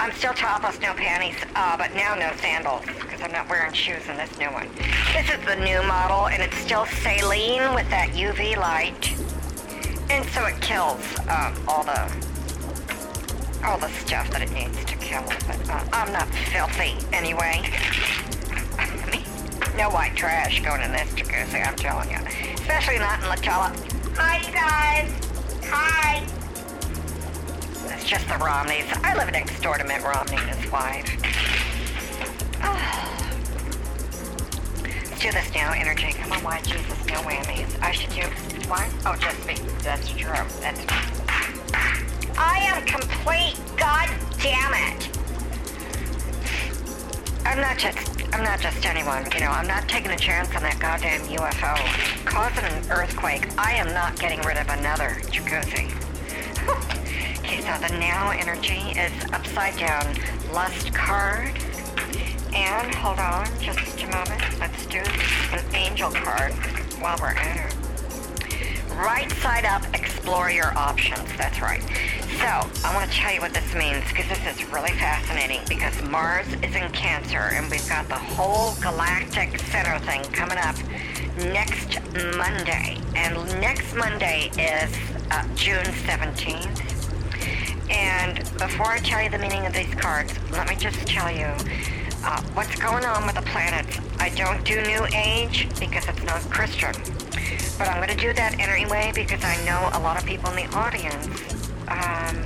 I'm 0.00 0.12
still 0.12 0.32
topless, 0.32 0.80
no 0.80 0.94
panties, 0.94 1.36
uh, 1.54 1.76
but 1.76 1.94
now 1.94 2.14
no 2.14 2.32
sandals, 2.40 2.84
because 2.86 3.20
I'm 3.20 3.32
not 3.32 3.48
wearing 3.48 3.72
shoes 3.72 4.08
in 4.08 4.16
this 4.16 4.36
new 4.38 4.50
one. 4.50 4.68
This 5.12 5.30
is 5.30 5.44
the 5.44 5.56
new 5.56 5.82
model, 5.82 6.28
and 6.28 6.42
it's 6.42 6.56
still 6.58 6.86
saline 6.86 7.74
with 7.74 7.88
that 7.90 8.10
UV 8.10 8.56
light. 8.56 9.14
And 10.10 10.24
so 10.30 10.46
it 10.46 10.60
kills 10.60 11.02
um, 11.28 11.54
all 11.68 11.84
the 11.84 12.10
all 13.64 13.76
the 13.76 13.88
stuff 13.88 14.30
that 14.30 14.40
it 14.40 14.52
needs 14.52 14.84
to 14.84 14.96
kill. 14.96 15.22
But 15.46 15.68
uh, 15.68 15.84
I'm 15.92 16.12
not 16.12 16.28
filthy 16.28 16.96
anyway. 17.12 17.60
no 19.76 19.90
white 19.90 20.16
trash 20.16 20.62
going 20.62 20.82
in 20.82 20.92
this 20.92 21.10
jacuzzi, 21.10 21.66
I'm 21.66 21.76
telling 21.76 22.10
you. 22.10 22.18
Especially 22.54 22.98
not 22.98 23.20
in 23.20 23.28
La 23.28 23.36
Jolla. 23.36 23.74
Hi, 24.16 24.38
you 24.46 24.52
guys. 24.52 25.12
Hi. 25.70 26.37
Just 28.08 28.26
the 28.26 28.38
Romneys. 28.38 28.86
I 29.04 29.14
live 29.18 29.30
next 29.32 29.60
door 29.60 29.76
to 29.76 29.84
Mitt 29.84 30.02
Romney 30.02 30.38
and 30.38 30.58
his 30.58 30.72
wife. 30.72 31.04
Do 35.20 35.30
this 35.30 35.54
now, 35.54 35.72
energy. 35.72 36.14
Come 36.14 36.32
on, 36.32 36.42
why 36.42 36.62
Jesus, 36.62 37.04
no 37.04 37.20
whammies. 37.20 37.68
I 37.82 37.92
should 37.92 38.08
do 38.08 38.22
what? 38.66 38.88
Oh, 39.04 39.14
just 39.20 39.46
me. 39.46 39.56
That's 39.82 40.08
true. 40.08 40.32
That's 40.32 40.80
I 42.38 42.60
am 42.72 42.82
complete. 42.86 43.60
God 43.76 44.08
damn 44.40 44.72
it. 44.72 45.10
I'm 47.44 47.60
not 47.60 47.76
just 47.76 48.08
I'm 48.32 48.42
not 48.42 48.58
just 48.58 48.86
anyone, 48.86 49.30
you 49.34 49.40
know, 49.40 49.50
I'm 49.50 49.66
not 49.66 49.86
taking 49.86 50.12
a 50.12 50.16
chance 50.16 50.48
on 50.56 50.62
that 50.62 50.78
goddamn 50.78 51.28
UFO. 51.28 51.76
Causing 52.24 52.64
an 52.64 52.90
earthquake, 52.90 53.46
I 53.58 53.74
am 53.74 53.88
not 53.88 54.18
getting 54.18 54.40
rid 54.40 54.56
of 54.56 54.70
another 54.70 55.20
jacuzzi. 55.26 55.92
Okay, 57.48 57.62
so 57.62 57.88
the 57.88 57.98
now 57.98 58.30
energy 58.30 58.92
is 58.98 59.12
upside 59.32 59.74
down 59.78 60.14
lust 60.52 60.92
card. 60.92 61.56
And 62.54 62.94
hold 62.94 63.18
on 63.18 63.46
just 63.60 64.02
a 64.02 64.06
moment. 64.06 64.42
Let's 64.60 64.84
do 64.86 64.98
an 65.52 65.74
angel 65.74 66.10
card 66.10 66.52
while 67.00 67.16
we're 67.20 67.28
at 67.28 67.72
it. 67.72 67.76
Right 68.94 69.30
side 69.32 69.64
up, 69.64 69.82
explore 69.94 70.50
your 70.50 70.76
options. 70.76 71.24
That's 71.38 71.62
right. 71.62 71.82
So, 72.38 72.86
I 72.86 72.94
want 72.94 73.10
to 73.10 73.16
tell 73.16 73.32
you 73.32 73.40
what 73.40 73.54
this 73.54 73.74
means 73.74 74.04
because 74.08 74.28
this 74.28 74.44
is 74.46 74.64
really 74.70 74.92
fascinating 74.92 75.60
because 75.68 76.02
Mars 76.02 76.46
is 76.62 76.74
in 76.74 76.90
Cancer 76.92 77.38
and 77.38 77.70
we've 77.70 77.88
got 77.88 78.08
the 78.08 78.18
whole 78.18 78.74
galactic 78.82 79.58
center 79.60 79.98
thing 80.00 80.22
coming 80.32 80.58
up 80.58 80.76
next 81.52 81.98
Monday. 82.36 82.98
And 83.14 83.36
next 83.60 83.94
Monday 83.94 84.50
is 84.58 84.94
uh, 85.30 85.46
June 85.54 85.84
17th. 86.04 86.97
And 87.90 88.38
before 88.58 88.86
I 88.86 88.98
tell 88.98 89.22
you 89.22 89.30
the 89.30 89.38
meaning 89.38 89.66
of 89.66 89.72
these 89.72 89.92
cards, 89.94 90.32
let 90.50 90.68
me 90.68 90.76
just 90.76 91.06
tell 91.06 91.30
you 91.30 91.46
uh, 92.24 92.42
what's 92.54 92.74
going 92.76 93.04
on 93.04 93.26
with 93.26 93.36
the 93.36 93.42
planets. 93.42 93.98
I 94.18 94.30
don't 94.30 94.64
do 94.64 94.80
New 94.82 95.06
Age 95.14 95.68
because 95.78 96.06
it's 96.08 96.22
not 96.24 96.40
Christian. 96.50 96.92
But 97.78 97.88
I'm 97.88 97.96
going 97.96 98.08
to 98.08 98.16
do 98.16 98.32
that 98.32 98.58
anyway 98.58 99.12
because 99.14 99.42
I 99.44 99.56
know 99.64 99.88
a 99.92 100.00
lot 100.00 100.18
of 100.18 100.26
people 100.26 100.50
in 100.50 100.56
the 100.68 100.76
audience 100.76 101.70
um, 101.88 102.36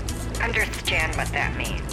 understand 0.42 1.16
what 1.16 1.28
that 1.32 1.56
means. 1.56 1.92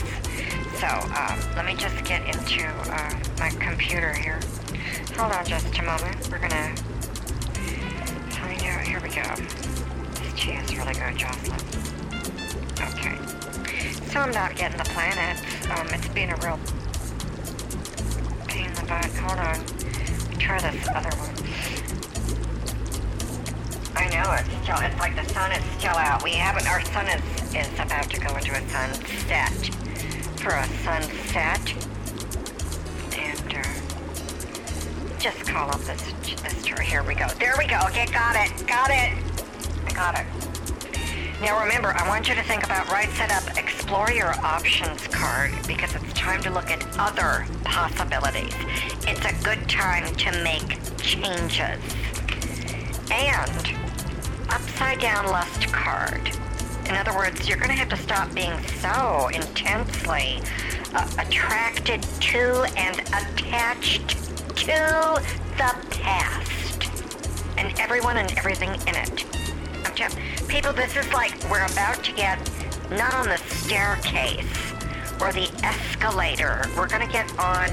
So 0.79 0.88
um, 0.88 1.56
let 1.56 1.65
me 1.65 1.75
just 1.75 2.03
get 2.06 2.22
into 2.27 2.68
uh, 2.68 3.20
my 3.39 3.50
computer 3.60 4.13
here. 4.13 4.39
Hold 5.18 5.34
on 5.34 5.46
just 5.46 5.77
a 5.77 5.84
moment. 5.84 6.29
We're 6.29 6.39
gonna 6.39 6.75
find 8.32 8.63
out. 8.63 8.88
Here 8.88 9.01
we 9.01 9.10
go. 9.10 9.24
This 10.15 10.34
tea 10.36 10.51
is 10.51 10.77
really 10.77 10.94
good, 10.94 11.18
Jocelyn. 11.18 11.60
Okay. 12.82 13.38
So 14.10 14.20
I'm 14.20 14.32
not 14.32 14.56
getting 14.56 14.78
the 14.78 14.86
planets. 14.86 15.42
Um, 15.70 15.88
it's 15.94 16.08
been 16.10 16.32
a 16.32 16.36
real 16.38 16.60
pain 18.48 18.66
in 18.66 18.74
the 18.74 18.82
butt. 18.88 19.06
Hold 19.06 19.38
on. 19.38 19.63
Try 20.39 20.60
this 20.60 20.88
other 20.89 21.16
one. 21.18 21.36
I 23.96 24.10
know 24.10 24.34
it's 24.34 24.50
still. 24.63 24.80
It's 24.80 25.00
like 25.00 25.16
the 25.16 25.32
sun 25.32 25.51
is 25.51 25.63
still 25.78 25.96
out. 25.96 26.24
We 26.24 26.32
haven't. 26.32 26.68
Our 26.68 26.84
sun 26.86 27.08
is 27.08 27.22
is 27.54 27.80
about 27.80 28.10
to 28.10 28.20
go 28.20 28.36
into 28.36 28.51
a 28.51 28.70
sunset. 28.70 29.54
For 30.39 30.56
a 30.56 30.68
sunset. 30.84 31.74
And 33.16 33.54
uh, 33.54 35.20
just 35.20 35.46
call 35.46 35.70
up 35.70 35.82
this 35.82 36.01
this. 36.42 36.66
Here 36.66 37.04
we 37.04 37.13
go. 37.13 37.28
There 37.38 37.54
we 37.60 37.68
go. 37.68 37.78
Okay, 37.89 38.08
got 38.08 38.36
it. 38.36 38.66
Got 38.66 38.89
it. 38.89 39.13
I 39.86 39.92
got 39.94 40.20
it. 40.20 40.59
Now 41.41 41.62
remember, 41.62 41.93
I 41.96 42.05
want 42.05 42.27
you 42.27 42.36
to 42.36 42.43
think 42.43 42.65
about 42.65 42.91
right 42.91 43.10
set 43.12 43.31
up, 43.31 43.58
explore 43.58 44.12
your 44.12 44.34
options 44.46 45.08
card 45.08 45.51
because 45.65 45.96
it's 45.96 46.12
time 46.12 46.43
to 46.43 46.50
look 46.50 46.69
at 46.69 46.86
other 47.00 47.46
possibilities. 47.63 48.53
It's 49.08 49.24
a 49.24 49.43
good 49.43 49.69
time 49.69 50.13
to 50.15 50.43
make 50.43 50.77
changes. 50.98 51.79
And 53.10 53.77
upside 54.50 55.00
down 55.00 55.27
lust 55.27 55.72
card. 55.72 56.29
In 56.88 56.96
other 56.96 57.15
words, 57.15 57.48
you're 57.48 57.58
going 57.58 57.69
to 57.69 57.75
have 57.75 57.89
to 57.89 57.98
stop 57.98 58.34
being 58.36 58.62
so 58.81 59.29
intensely 59.29 60.41
uh, 60.93 61.10
attracted 61.19 62.03
to 62.03 62.63
and 62.75 63.00
attached 63.00 64.10
to 64.58 65.22
the 65.55 65.88
past 65.91 66.89
and 67.58 67.79
everyone 67.79 68.17
and 68.17 68.29
everything 68.38 68.72
in 68.88 68.96
it. 68.96 69.38
People, 70.48 70.72
this 70.72 70.96
is 70.96 71.12
like 71.12 71.34
we're 71.51 71.65
about 71.65 72.01
to 72.06 72.13
get 72.13 72.39
not 72.89 73.13
on 73.15 73.27
the 73.27 73.38
staircase 73.38 74.46
or 75.20 75.34
the 75.34 75.50
escalator. 75.62 76.62
We're 76.77 76.88
going 76.88 77.06
to 77.06 77.12
get 77.12 77.29
on 77.38 77.68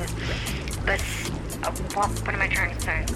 this. 0.84 1.30
Uh, 1.62 1.70
what, 1.94 2.10
what 2.10 2.34
am 2.34 2.42
I 2.42 2.48
trying 2.48 2.74
to 2.74 2.80
say? 2.80 3.06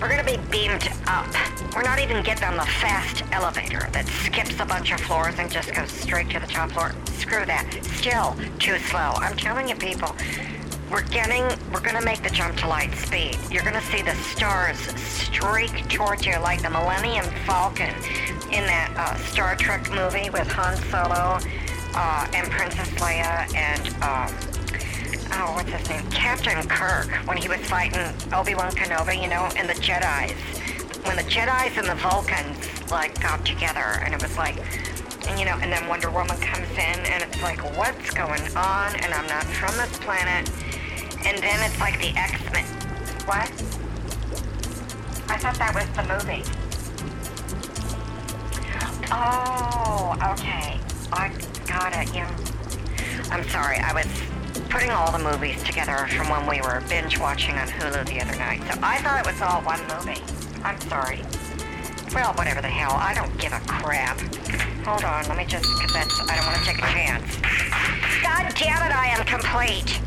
We're 0.00 0.08
gonna 0.08 0.24
be 0.24 0.38
beamed 0.50 0.88
up. 1.06 1.26
We're 1.74 1.82
not 1.82 2.00
even 2.00 2.22
getting 2.22 2.44
on 2.44 2.56
the 2.56 2.64
fast 2.64 3.22
elevator 3.32 3.86
that 3.92 4.06
skips 4.06 4.58
a 4.58 4.64
bunch 4.64 4.92
of 4.92 5.00
floors 5.02 5.34
and 5.38 5.50
just 5.50 5.74
goes 5.74 5.90
straight 5.90 6.30
to 6.30 6.40
the 6.40 6.46
top 6.46 6.70
floor. 6.70 6.94
Screw 7.18 7.44
that. 7.44 7.68
Still 7.96 8.34
too 8.58 8.78
slow. 8.78 9.12
I'm 9.16 9.36
telling 9.36 9.68
you 9.68 9.74
people, 9.74 10.16
we're 10.90 11.06
getting, 11.08 11.44
we're 11.72 11.80
gonna 11.80 12.04
make 12.04 12.22
the 12.22 12.30
jump 12.30 12.56
to 12.58 12.66
light 12.66 12.92
speed. 12.94 13.38
You're 13.50 13.62
gonna 13.62 13.80
see 13.82 14.02
the 14.02 14.14
stars 14.16 14.78
streak 15.00 15.88
towards 15.88 16.26
you 16.26 16.38
like 16.40 16.62
the 16.62 16.70
Millennium 16.70 17.24
Falcon 17.46 17.94
in 18.50 18.66
that 18.66 18.92
uh, 18.96 19.14
Star 19.16 19.54
Trek 19.56 19.88
movie 19.90 20.30
with 20.30 20.50
Han 20.52 20.76
Solo 20.90 21.38
uh, 21.94 22.26
and 22.34 22.50
Princess 22.50 22.88
Leia 23.00 23.54
and 23.54 23.88
um, 24.02 24.60
oh, 25.32 25.52
what's 25.54 25.70
his 25.70 25.88
name? 25.88 26.08
Captain 26.10 26.66
Kirk, 26.68 27.08
when 27.26 27.36
he 27.36 27.48
was 27.48 27.60
fighting 27.60 28.00
Obi-Wan 28.32 28.72
Kenobi, 28.72 29.22
you 29.22 29.28
know, 29.28 29.48
and 29.56 29.68
the 29.68 29.74
Jedi's. 29.74 30.38
When 31.06 31.16
the 31.16 31.22
Jedi's 31.22 31.78
and 31.78 31.88
the 31.88 31.94
Vulcans, 31.94 32.90
like, 32.90 33.18
got 33.20 33.44
together, 33.46 34.00
and 34.04 34.12
it 34.12 34.22
was 34.22 34.36
like, 34.36 34.56
and 35.28 35.38
you 35.38 35.46
know, 35.46 35.56
and 35.60 35.72
then 35.72 35.86
Wonder 35.88 36.10
Woman 36.10 36.36
comes 36.40 36.70
in, 36.72 36.78
and 36.78 37.22
it's 37.22 37.42
like, 37.42 37.62
what's 37.76 38.10
going 38.10 38.42
on? 38.56 38.94
And 38.96 39.14
I'm 39.14 39.26
not 39.26 39.44
from 39.44 39.76
this 39.76 39.96
planet. 39.98 40.50
And 41.24 41.38
then 41.38 41.70
it's 41.70 41.78
like 41.80 41.98
the 41.98 42.16
X-Men. 42.16 42.64
What? 43.26 43.50
I 45.30 45.36
thought 45.36 45.58
that 45.58 45.74
was 45.74 45.86
the 45.94 46.02
movie. 46.10 46.42
Oh, 49.12 50.16
okay. 50.32 50.78
I 51.12 51.28
got 51.66 51.92
it, 51.94 52.14
yeah. 52.14 52.30
I'm 53.30 53.48
sorry, 53.48 53.78
I 53.78 53.92
was 53.92 54.06
putting 54.70 54.90
all 54.90 55.10
the 55.10 55.18
movies 55.18 55.62
together 55.62 56.06
from 56.08 56.28
when 56.28 56.46
we 56.46 56.60
were 56.60 56.82
binge 56.88 57.18
watching 57.18 57.54
on 57.56 57.66
Hulu 57.68 58.06
the 58.06 58.20
other 58.20 58.36
night, 58.38 58.60
so 58.62 58.78
I 58.82 58.98
thought 58.98 59.20
it 59.20 59.26
was 59.26 59.40
all 59.42 59.62
one 59.62 59.80
movie. 59.86 60.22
I'm 60.62 60.80
sorry. 60.82 61.22
Well, 62.14 62.34
whatever 62.34 62.60
the 62.60 62.68
hell, 62.68 62.92
I 62.92 63.14
don't 63.14 63.36
give 63.38 63.52
a 63.52 63.60
crap. 63.66 64.18
Hold 64.84 65.04
on, 65.04 65.28
let 65.28 65.36
me 65.36 65.44
just, 65.44 65.64
cause 65.64 65.92
that's, 65.92 66.20
I 66.28 66.36
don't 66.36 66.46
want 66.46 66.58
to 66.58 66.64
take 66.64 66.78
a 66.78 66.88
chance. 66.90 67.36
God 68.22 68.52
damn 68.56 68.82
it, 68.82 68.94
I 68.94 69.14
am 69.16 69.24
complete. 69.26 70.00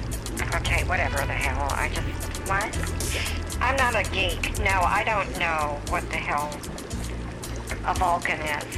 Okay, 0.55 0.83
whatever 0.83 1.17
the 1.17 1.33
hell, 1.33 1.67
I 1.71 1.89
just, 1.89 2.07
what? 2.47 3.59
I'm 3.61 3.75
not 3.75 3.95
a 3.95 4.03
geek. 4.11 4.59
No, 4.59 4.81
I 4.81 5.03
don't 5.03 5.39
know 5.39 5.81
what 5.89 6.07
the 6.09 6.17
hell 6.17 6.49
a 7.85 7.93
Vulcan 7.95 8.39
is. 8.39 8.77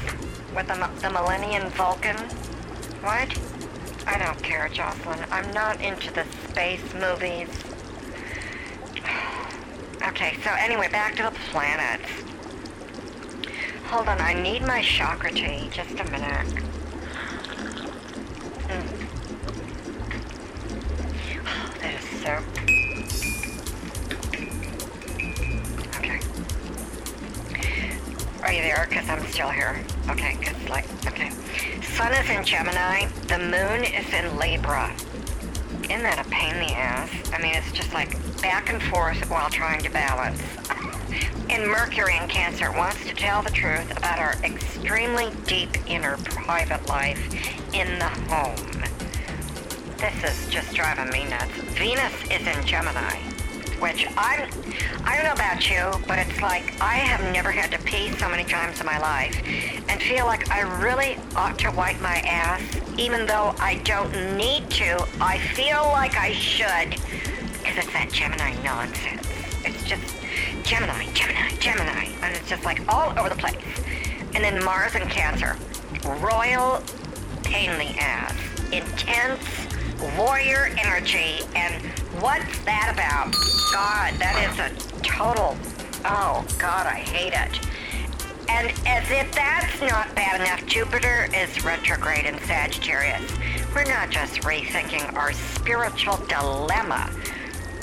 With 0.55 0.67
the, 0.67 0.89
the 1.01 1.09
Millennium 1.09 1.69
Vulcan? 1.71 2.15
What? 3.01 3.37
I 4.07 4.17
don't 4.17 4.41
care, 4.41 4.69
Jocelyn. 4.69 5.19
I'm 5.31 5.51
not 5.53 5.81
into 5.81 6.13
the 6.13 6.25
space 6.49 6.93
movies. 6.93 7.49
Okay, 10.09 10.37
so 10.43 10.51
anyway, 10.51 10.87
back 10.87 11.15
to 11.15 11.23
the 11.23 11.31
planets. 11.51 12.07
Hold 13.85 14.07
on, 14.07 14.21
I 14.21 14.33
need 14.33 14.61
my 14.61 14.81
chakra 14.83 15.31
tea. 15.31 15.67
Just 15.71 15.99
a 15.99 16.03
minute. 16.11 16.63
So... 22.25 22.41
Okay. 25.99 26.19
Are 28.41 28.51
you 28.51 28.61
there? 28.61 28.87
Because 28.89 29.07
I'm 29.09 29.25
still 29.27 29.49
here. 29.49 29.79
Okay, 30.09 30.35
because, 30.39 30.69
like, 30.69 30.85
okay. 31.05 31.29
Sun 31.83 32.13
is 32.13 32.29
in 32.29 32.43
Gemini. 32.43 33.07
The 33.27 33.37
moon 33.37 33.83
is 33.83 34.11
in 34.11 34.37
Libra. 34.37 34.91
Isn't 35.83 36.01
that 36.01 36.25
a 36.25 36.29
pain 36.29 36.55
in 36.55 36.67
the 36.67 36.73
ass? 36.73 37.11
I 37.31 37.39
mean, 37.39 37.53
it's 37.53 37.71
just 37.71 37.93
like 37.93 38.11
back 38.41 38.71
and 38.71 38.81
forth 38.81 39.29
while 39.29 39.49
trying 39.49 39.83
to 39.83 39.91
balance. 39.91 40.41
And 41.47 41.67
Mercury 41.67 42.17
in 42.17 42.27
Cancer 42.27 42.71
wants 42.71 43.05
to 43.05 43.13
tell 43.13 43.43
the 43.43 43.51
truth 43.51 43.95
about 43.95 44.17
our 44.17 44.33
extremely 44.43 45.29
deep 45.45 45.69
inner 45.87 46.17
private 46.17 46.89
life 46.89 47.21
in 47.71 47.99
the 47.99 48.09
home. 48.33 48.74
This 50.05 50.35
is 50.35 50.49
just 50.49 50.71
driving 50.75 51.09
me 51.09 51.27
nuts. 51.27 51.51
Venus 51.79 52.13
is 52.29 52.45
in 52.45 52.63
Gemini, 52.63 53.15
which 53.79 54.05
I'm, 54.15 54.47
I 55.03 55.15
don't 55.15 55.25
know 55.25 55.33
about 55.33 55.67
you, 55.67 55.91
but 56.07 56.19
it's 56.19 56.39
like 56.43 56.79
I 56.79 56.97
have 56.97 57.33
never 57.33 57.49
had 57.49 57.71
to 57.71 57.79
pee 57.79 58.11
so 58.11 58.29
many 58.29 58.43
times 58.43 58.79
in 58.79 58.85
my 58.85 58.99
life 58.99 59.35
and 59.89 59.99
feel 59.99 60.27
like 60.27 60.47
I 60.51 60.61
really 60.79 61.17
ought 61.35 61.57
to 61.57 61.71
wipe 61.71 61.99
my 62.01 62.17
ass, 62.17 62.61
even 62.99 63.25
though 63.25 63.55
I 63.57 63.81
don't 63.83 64.37
need 64.37 64.69
to. 64.71 65.07
I 65.19 65.39
feel 65.39 65.81
like 65.85 66.15
I 66.17 66.33
should, 66.33 66.91
because 67.57 67.83
it's 67.83 67.93
that 67.93 68.11
Gemini 68.11 68.53
nonsense. 68.61 69.27
It's 69.65 69.83
just 69.85 70.15
Gemini, 70.61 71.11
Gemini, 71.13 71.49
Gemini, 71.57 72.09
and 72.21 72.35
it's 72.35 72.47
just 72.47 72.63
like 72.63 72.79
all 72.93 73.09
over 73.17 73.29
the 73.29 73.35
place. 73.35 73.55
And 74.35 74.43
then 74.43 74.63
Mars 74.63 74.93
and 74.93 75.09
Cancer, 75.09 75.57
royal 76.21 76.83
pain 77.41 77.71
in 77.71 77.79
the 77.79 77.99
ass, 77.99 78.35
intense 78.71 79.65
warrior 80.17 80.75
energy, 80.77 81.39
and 81.55 81.83
what's 82.19 82.59
that 82.65 82.91
about? 82.93 83.33
God, 83.73 84.13
that 84.19 84.35
is 84.49 84.59
a 84.59 85.01
total, 85.01 85.57
oh 86.05 86.45
God, 86.57 86.87
I 86.87 86.99
hate 86.99 87.33
it. 87.33 87.59
And 88.47 88.69
as 88.85 89.09
if 89.09 89.33
that's 89.33 89.81
not 89.81 90.13
bad 90.15 90.41
enough, 90.41 90.65
Jupiter 90.67 91.27
is 91.35 91.63
retrograde 91.65 92.25
in 92.25 92.37
Sagittarius. 92.43 93.31
We're 93.73 93.85
not 93.85 94.11
just 94.11 94.41
rethinking 94.41 95.13
our 95.15 95.33
spiritual 95.33 96.17
dilemma. 96.27 97.09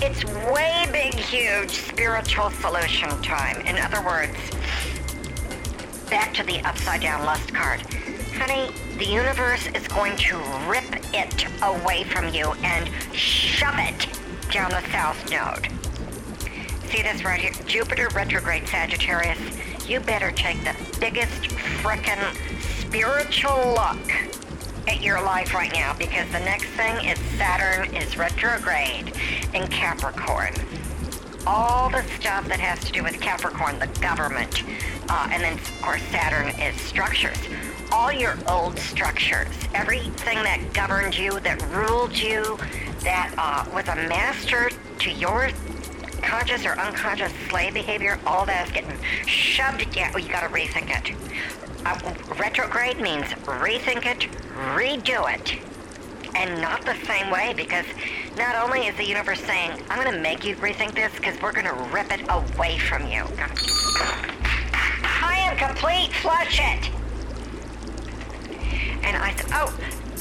It's 0.01 0.25
way 0.25 0.87
big, 0.92 1.14
huge 1.14 1.70
spiritual 1.70 2.51
solution 2.51 3.11
time. 3.22 3.61
In 3.66 3.77
other 3.79 4.03
words, 4.05 4.37
back 6.09 6.33
to 6.35 6.42
the 6.44 6.61
upside 6.61 7.01
down 7.01 7.25
lust 7.25 7.53
card. 7.53 7.81
Honey, 8.35 8.72
the 9.03 9.11
universe 9.11 9.67
is 9.75 9.88
going 9.88 10.17
to 10.17 10.37
rip 10.69 10.85
it 11.12 11.47
away 11.62 12.05
from 12.05 12.33
you 12.33 12.53
and 12.62 12.88
shove 13.12 13.75
it 13.77 14.07
down 14.53 14.71
the 14.71 14.81
south 14.93 15.19
node. 15.29 15.67
See 16.88 17.03
this 17.03 17.25
right 17.25 17.41
here? 17.41 17.51
Jupiter 17.67 18.09
retrograde 18.15 18.69
Sagittarius. 18.69 19.38
You 19.88 19.99
better 19.99 20.31
take 20.31 20.62
the 20.62 20.77
biggest 21.01 21.33
frickin' 21.83 22.23
spiritual 22.61 23.75
look 23.75 24.12
at 24.87 25.03
your 25.03 25.21
life 25.21 25.53
right 25.53 25.73
now 25.73 25.97
because 25.99 26.31
the 26.31 26.38
next 26.38 26.67
thing 26.67 27.05
is 27.05 27.19
Saturn 27.37 27.93
is 27.97 28.17
retrograde 28.17 29.12
in 29.53 29.67
Capricorn. 29.67 30.55
All 31.45 31.91
the 31.91 32.05
stuff 32.21 32.47
that 32.47 32.61
has 32.61 32.79
to 32.85 32.93
do 32.93 33.03
with 33.03 33.21
Capricorn, 33.21 33.81
the 33.81 33.88
government, 34.01 34.62
uh, 35.09 35.29
and 35.33 35.43
then 35.43 35.55
of 35.55 35.83
course 35.83 36.03
Saturn 36.12 36.51
is 36.61 36.81
structures. 36.81 37.38
All 37.92 38.11
your 38.11 38.38
old 38.48 38.78
structures, 38.78 39.48
everything 39.74 40.42
that 40.42 40.72
governed 40.72 41.16
you, 41.16 41.38
that 41.40 41.62
ruled 41.70 42.16
you, 42.16 42.59
that 43.00 43.35
uh, 43.37 43.66
was 43.74 43.87
a 43.88 43.96
master 44.09 44.70
to 45.00 45.11
your 45.11 45.50
conscious 46.22 46.64
or 46.64 46.78
unconscious 46.78 47.33
slave 47.50 47.74
behavior, 47.74 48.18
all 48.26 48.46
that 48.46 48.66
is 48.66 48.72
getting 48.72 48.96
shoved 49.26 49.92
down. 49.92 50.12
You 50.14 50.28
got 50.28 50.40
to 50.40 50.48
rethink 50.48 50.88
it. 50.88 51.14
Uh, 51.85 52.14
retrograde 52.38 52.98
means 52.98 53.26
rethink 53.44 54.07
it, 54.07 54.20
redo 54.74 55.31
it, 55.31 55.59
and 56.35 56.62
not 56.62 56.87
the 56.87 56.94
same 57.05 57.31
way 57.31 57.52
because 57.55 57.85
not 58.38 58.57
only 58.57 58.87
is 58.87 58.96
the 58.96 59.05
universe 59.05 59.40
saying, 59.40 59.83
I'm 59.90 60.11
to 60.11 60.18
make 60.18 60.46
you 60.46 60.57
rethink 60.57 60.94
this 60.94 61.12
because 61.16 61.38
we're 61.42 61.52
to 61.52 61.74
rip 61.92 62.11
it 62.11 62.22
away 62.31 62.78
from 62.78 63.02
you. 63.07 63.26
I 65.05 65.37
am 65.40 65.57
complete, 65.59 66.12
flush 66.14 66.59
it. 66.59 67.02
And 69.03 69.17
I 69.17 69.35
said, 69.37 69.51
oh, 69.53 69.75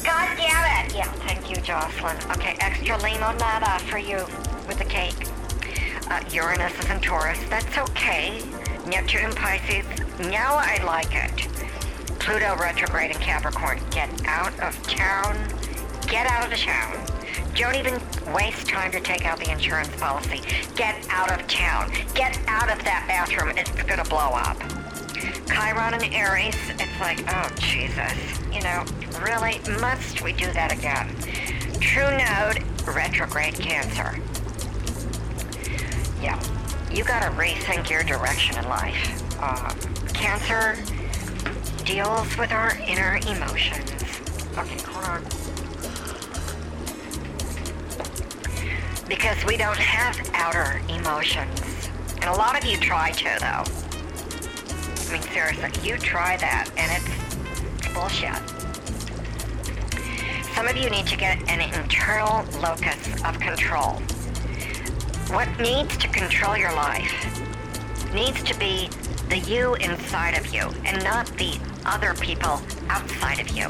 God 0.03 0.37
damn 0.37 0.85
it. 0.85 0.95
Yeah, 0.95 1.11
thank 1.27 1.49
you, 1.49 1.57
Jocelyn. 1.57 2.17
Okay, 2.31 2.57
extra 2.59 2.97
limonada 2.97 3.79
for 3.81 3.97
you 3.97 4.17
with 4.67 4.77
the 4.77 4.85
cake. 4.85 5.27
Uh, 6.09 6.21
Uranus 6.31 6.77
is 6.79 6.89
in 6.89 6.99
Taurus. 6.99 7.39
That's 7.49 7.77
okay. 7.77 8.41
Neptune 8.87 9.25
in 9.25 9.35
Pisces. 9.35 9.85
Now 10.19 10.55
I 10.55 10.83
like 10.83 11.15
it. 11.15 11.47
Pluto 12.19 12.55
retrograde 12.57 13.11
in 13.11 13.17
Capricorn. 13.17 13.79
Get 13.91 14.09
out 14.25 14.59
of 14.59 14.81
town. 14.83 15.37
Get 16.07 16.27
out 16.27 16.51
of 16.51 16.59
town. 16.59 16.97
Don't 17.55 17.75
even 17.75 18.01
waste 18.33 18.67
time 18.67 18.91
to 18.91 18.99
take 18.99 19.25
out 19.25 19.39
the 19.39 19.51
insurance 19.51 19.95
policy. 19.97 20.41
Get 20.75 21.05
out 21.09 21.31
of 21.31 21.47
town. 21.47 21.91
Get 22.13 22.39
out 22.47 22.71
of 22.71 22.83
that 22.83 23.05
bathroom. 23.07 23.57
It's 23.57 23.71
gonna 23.83 24.03
blow 24.05 24.31
up. 24.33 24.80
Chiron 25.47 25.93
and 25.93 26.13
Aries, 26.13 26.55
it's 26.79 26.99
like, 26.99 27.23
oh 27.27 27.49
Jesus. 27.57 28.13
You 28.51 28.61
know, 28.61 28.85
really, 29.21 29.59
must 29.79 30.21
we 30.21 30.33
do 30.33 30.51
that 30.53 30.71
again? 30.71 31.15
True 31.79 32.09
Node, 32.17 32.63
retrograde 32.87 33.55
Cancer. 33.55 34.19
Yeah, 36.21 36.39
you 36.91 37.03
gotta 37.03 37.33
rethink 37.35 37.89
your 37.89 38.03
direction 38.03 38.57
in 38.57 38.69
life. 38.69 39.23
Uh, 39.39 39.73
cancer 40.13 40.77
deals 41.83 42.37
with 42.37 42.51
our 42.51 42.77
inner 42.87 43.19
emotions. 43.27 43.91
Okay, 44.57 44.77
on. 44.93 45.23
Because 49.07 49.43
we 49.45 49.57
don't 49.57 49.77
have 49.77 50.19
outer 50.33 50.81
emotions. 50.89 51.89
And 52.15 52.25
a 52.25 52.33
lot 52.33 52.57
of 52.57 52.69
you 52.69 52.77
try 52.77 53.11
to, 53.11 53.37
though. 53.39 53.80
I 55.11 55.15
mean, 55.15 55.23
seriously, 55.23 55.89
you 55.89 55.97
try 55.97 56.37
that, 56.37 56.69
and 56.77 56.89
it's 56.95 57.93
bullshit. 57.93 58.31
Some 60.55 60.69
of 60.69 60.77
you 60.77 60.89
need 60.89 61.05
to 61.07 61.17
get 61.17 61.37
an 61.49 61.59
internal 61.59 62.45
locus 62.61 63.21
of 63.25 63.37
control. 63.37 63.95
What 65.35 65.49
needs 65.59 65.97
to 65.97 66.07
control 66.07 66.55
your 66.55 66.73
life 66.73 67.11
needs 68.13 68.41
to 68.43 68.57
be 68.57 68.87
the 69.27 69.39
you 69.39 69.75
inside 69.75 70.37
of 70.37 70.53
you 70.53 70.69
and 70.85 71.03
not 71.03 71.27
the 71.35 71.59
other 71.85 72.13
people 72.13 72.61
outside 72.87 73.41
of 73.41 73.49
you. 73.49 73.65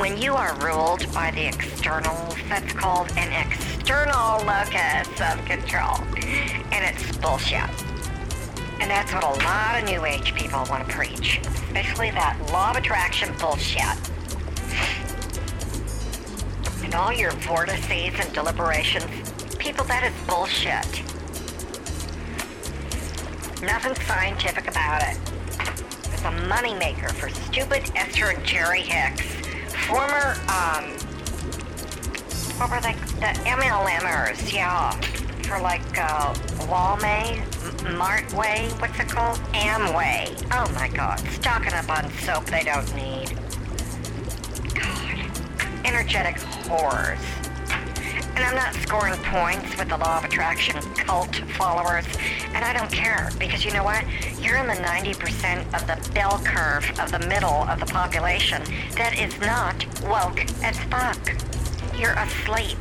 When 0.00 0.16
you 0.22 0.34
are 0.34 0.56
ruled 0.60 1.12
by 1.12 1.32
the 1.32 1.48
externals, 1.48 2.36
that's 2.48 2.72
called 2.74 3.10
an 3.16 3.32
external 3.44 4.38
locus 4.46 5.08
of 5.20 5.44
control. 5.46 5.98
And 6.70 6.84
it's 6.84 7.16
bullshit. 7.16 7.93
And 8.80 8.90
that's 8.90 9.12
what 9.12 9.24
a 9.24 9.44
lot 9.44 9.82
of 9.82 9.88
New 9.88 10.04
Age 10.04 10.34
people 10.34 10.64
want 10.68 10.86
to 10.86 10.94
preach, 10.94 11.40
especially 11.46 12.10
that 12.10 12.38
law 12.52 12.70
of 12.70 12.76
attraction 12.76 13.32
bullshit. 13.38 13.82
And 16.84 16.94
all 16.94 17.12
your 17.12 17.30
vortices 17.32 18.12
and 18.20 18.32
deliberations, 18.32 19.04
people, 19.58 19.84
that 19.86 20.04
is 20.04 20.12
bullshit. 20.28 21.02
Nothing 23.62 23.94
scientific 24.04 24.68
about 24.68 25.02
it. 25.02 25.16
It's 26.12 26.22
a 26.22 26.30
moneymaker 26.48 27.10
for 27.12 27.30
stupid 27.30 27.90
Esther 27.96 28.26
and 28.26 28.44
Jerry 28.44 28.82
Hicks, 28.82 29.22
former, 29.86 30.36
um, 30.50 30.84
what 32.58 32.70
were 32.70 32.80
they? 32.80 32.92
The 33.20 33.32
MLMers, 33.48 34.52
yeah. 34.52 34.90
For 35.42 35.58
like, 35.60 35.98
uh, 35.98 36.34
Walmay, 36.68 37.42
Martway, 37.84 38.70
what's 38.80 38.98
it 38.98 39.08
called? 39.08 39.38
Amway. 39.52 40.34
Oh 40.52 40.72
my 40.74 40.88
god, 40.88 41.20
stocking 41.30 41.74
up 41.74 41.88
on 41.90 42.10
soap 42.12 42.46
they 42.46 42.62
don't 42.62 42.94
need. 42.96 43.36
God. 44.74 45.18
Energetic 45.84 46.36
whores. 46.66 47.20
And 48.34 48.42
I'm 48.42 48.56
not 48.56 48.74
scoring 48.74 49.14
points 49.22 49.76
with 49.76 49.90
the 49.90 49.98
law 49.98 50.18
of 50.18 50.24
attraction 50.24 50.80
cult 50.94 51.36
followers. 51.56 52.04
And 52.54 52.64
I 52.64 52.72
don't 52.72 52.90
care 52.90 53.30
because 53.38 53.64
you 53.64 53.72
know 53.72 53.84
what? 53.84 54.02
You're 54.40 54.56
in 54.56 54.66
the 54.66 54.74
90% 54.74 55.60
of 55.74 55.86
the 55.86 56.10
bell 56.12 56.40
curve 56.42 56.90
of 56.98 57.12
the 57.12 57.20
middle 57.28 57.64
of 57.68 57.78
the 57.78 57.86
population 57.86 58.62
that 58.96 59.16
is 59.18 59.38
not 59.40 59.86
woke 60.08 60.40
as 60.64 60.78
fuck. 60.90 61.18
You're 61.96 62.18
asleep. 62.18 62.78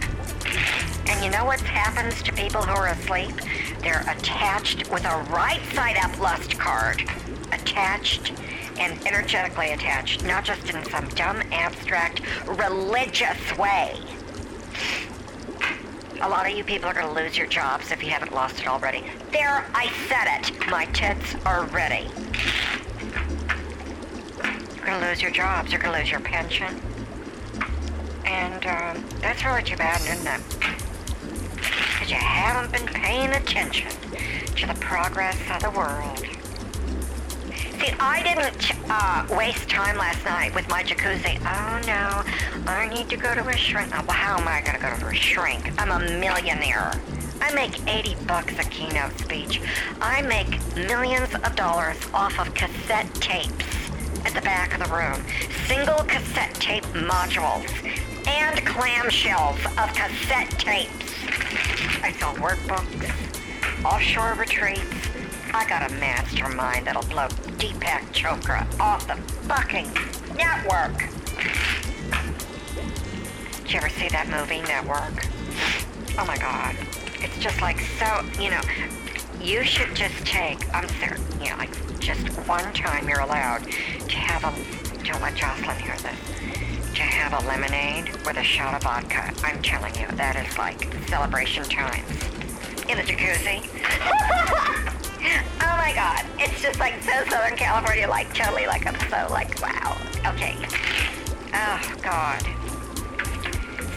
And 1.07 1.23
you 1.23 1.29
know 1.29 1.45
what 1.45 1.59
happens 1.59 2.23
to 2.23 2.33
people 2.33 2.61
who 2.63 2.71
are 2.71 2.87
asleep? 2.87 3.35
They're 3.83 4.05
attached 4.07 4.89
with 4.89 5.03
a 5.03 5.17
right 5.29 5.61
side 5.73 5.97
up 5.97 6.17
lust 6.17 6.57
card. 6.57 7.03
Attached 7.51 8.31
and 8.79 9.05
energetically 9.05 9.71
attached, 9.71 10.23
not 10.23 10.45
just 10.45 10.69
in 10.69 10.83
some 10.85 11.07
dumb, 11.09 11.43
abstract, 11.51 12.21
religious 12.47 13.57
way. 13.57 13.99
A 16.21 16.29
lot 16.29 16.49
of 16.49 16.57
you 16.57 16.63
people 16.63 16.87
are 16.87 16.93
going 16.93 17.07
to 17.07 17.13
lose 17.13 17.37
your 17.37 17.47
jobs 17.47 17.91
if 17.91 18.01
you 18.01 18.09
haven't 18.09 18.33
lost 18.33 18.61
it 18.61 18.67
already. 18.67 19.03
There, 19.31 19.65
I 19.75 19.91
said 20.07 20.39
it. 20.39 20.67
My 20.69 20.85
tits 20.85 21.35
are 21.45 21.65
ready. 21.65 22.09
You're 24.77 24.85
going 24.85 25.01
to 25.01 25.07
lose 25.09 25.21
your 25.21 25.31
jobs. 25.31 25.71
You're 25.71 25.81
going 25.81 25.93
to 25.93 25.99
lose 25.99 26.09
your 26.09 26.21
pension. 26.21 26.81
And 28.25 28.65
um, 28.65 29.03
that's 29.19 29.43
really 29.43 29.63
too 29.63 29.75
bad, 29.75 29.99
isn't 30.01 30.25
it? 30.25 30.92
Because 32.03 32.21
you 32.21 32.27
haven't 32.27 32.73
been 32.73 32.93
paying 32.93 33.29
attention 33.29 33.89
to 34.57 34.67
the 34.67 34.73
progress 34.81 35.39
of 35.49 35.61
the 35.61 35.71
world. 35.71 36.19
See, 37.79 37.93
I 37.97 38.21
didn't 38.21 38.73
uh, 38.89 39.25
waste 39.33 39.69
time 39.69 39.95
last 39.95 40.25
night 40.25 40.53
with 40.53 40.67
my 40.67 40.83
jacuzzi. 40.83 41.39
Oh 41.39 41.81
no, 41.87 42.69
I 42.69 42.89
need 42.89 43.09
to 43.09 43.15
go 43.15 43.33
to 43.33 43.47
a 43.47 43.55
shrink. 43.55 43.87
Oh, 43.93 44.03
well, 44.05 44.17
how 44.17 44.37
am 44.37 44.49
I 44.49 44.59
going 44.59 44.75
to 44.75 44.81
go 44.81 44.93
to 44.99 45.07
a 45.07 45.15
shrink? 45.15 45.71
I'm 45.81 45.91
a 45.91 45.99
millionaire. 46.19 46.91
I 47.39 47.53
make 47.53 47.87
80 47.87 48.15
bucks 48.27 48.59
a 48.59 48.63
keynote 48.63 49.17
speech. 49.17 49.61
I 50.01 50.23
make 50.23 50.49
millions 50.75 51.33
of 51.33 51.55
dollars 51.55 51.95
off 52.13 52.37
of 52.37 52.53
cassette 52.53 53.13
tapes 53.15 53.65
at 54.25 54.33
the 54.33 54.41
back 54.41 54.73
of 54.73 54.85
the 54.85 54.93
room. 54.93 55.23
Single 55.67 56.03
cassette 56.03 56.53
tape 56.55 56.83
modules 56.83 57.71
and 58.27 58.59
clamshells 58.67 59.65
of 59.81 59.95
cassette 59.95 60.49
tapes. 60.59 61.02
I 62.03 62.11
sell 62.11 62.35
workbooks, 62.35 63.85
offshore 63.85 64.33
retreats, 64.33 64.83
I 65.53 65.65
got 65.69 65.89
a 65.89 65.93
mastermind 65.95 66.87
that'll 66.87 67.03
blow 67.03 67.27
Deepak 67.57 68.11
Chopra 68.11 68.67
off 68.77 69.07
the 69.07 69.15
fucking 69.47 69.87
network. 70.35 70.97
Did 73.63 73.71
you 73.71 73.77
ever 73.77 73.89
see 73.89 74.09
that 74.09 74.27
movie, 74.29 74.61
Network? 74.63 75.27
Oh 76.19 76.25
my 76.25 76.37
god. 76.37 76.75
It's 77.21 77.37
just 77.37 77.61
like 77.61 77.79
so, 77.79 78.25
you 78.41 78.49
know, 78.49 78.61
you 79.39 79.63
should 79.63 79.95
just 79.95 80.25
take, 80.25 80.59
I'm 80.73 80.89
serious, 80.89 81.21
you 81.39 81.51
know, 81.51 81.57
like 81.57 81.99
just 81.99 82.27
one 82.47 82.73
time 82.73 83.07
you're 83.07 83.21
allowed 83.21 83.63
to 83.63 84.15
have 84.17 84.43
a, 84.43 85.03
don't 85.05 85.21
let 85.21 85.35
Jocelyn 85.35 85.77
hear 85.79 85.95
this, 85.97 86.19
to 86.95 87.01
have 87.01 87.33
a 87.33 87.47
lemonade 87.47 88.11
with 88.25 88.37
a 88.37 88.43
shot 88.43 88.75
of 88.75 88.83
vodka. 88.83 89.33
I'm 89.43 89.61
telling 89.61 89.95
you, 89.95 90.07
that 90.15 90.35
is 90.35 90.57
like 90.57 90.93
celebration 91.07 91.63
times. 91.63 92.07
In 92.87 92.97
the 92.97 93.03
jacuzzi. 93.03 93.63
oh 95.61 95.77
my 95.77 95.91
god. 95.95 96.25
It's 96.37 96.61
just 96.61 96.79
like 96.79 97.01
so 97.01 97.11
Southern 97.29 97.57
California, 97.57 98.07
like 98.07 98.33
totally 98.35 98.67
like 98.67 98.85
I'm 98.85 98.99
so 99.09 99.33
like 99.33 99.59
wow. 99.61 99.97
Okay. 100.27 100.55
Oh 101.53 101.95
god. 102.01 102.43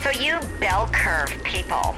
So 0.01 0.09
you 0.11 0.39
bell 0.59 0.89
curve 0.91 1.31
people. 1.43 1.95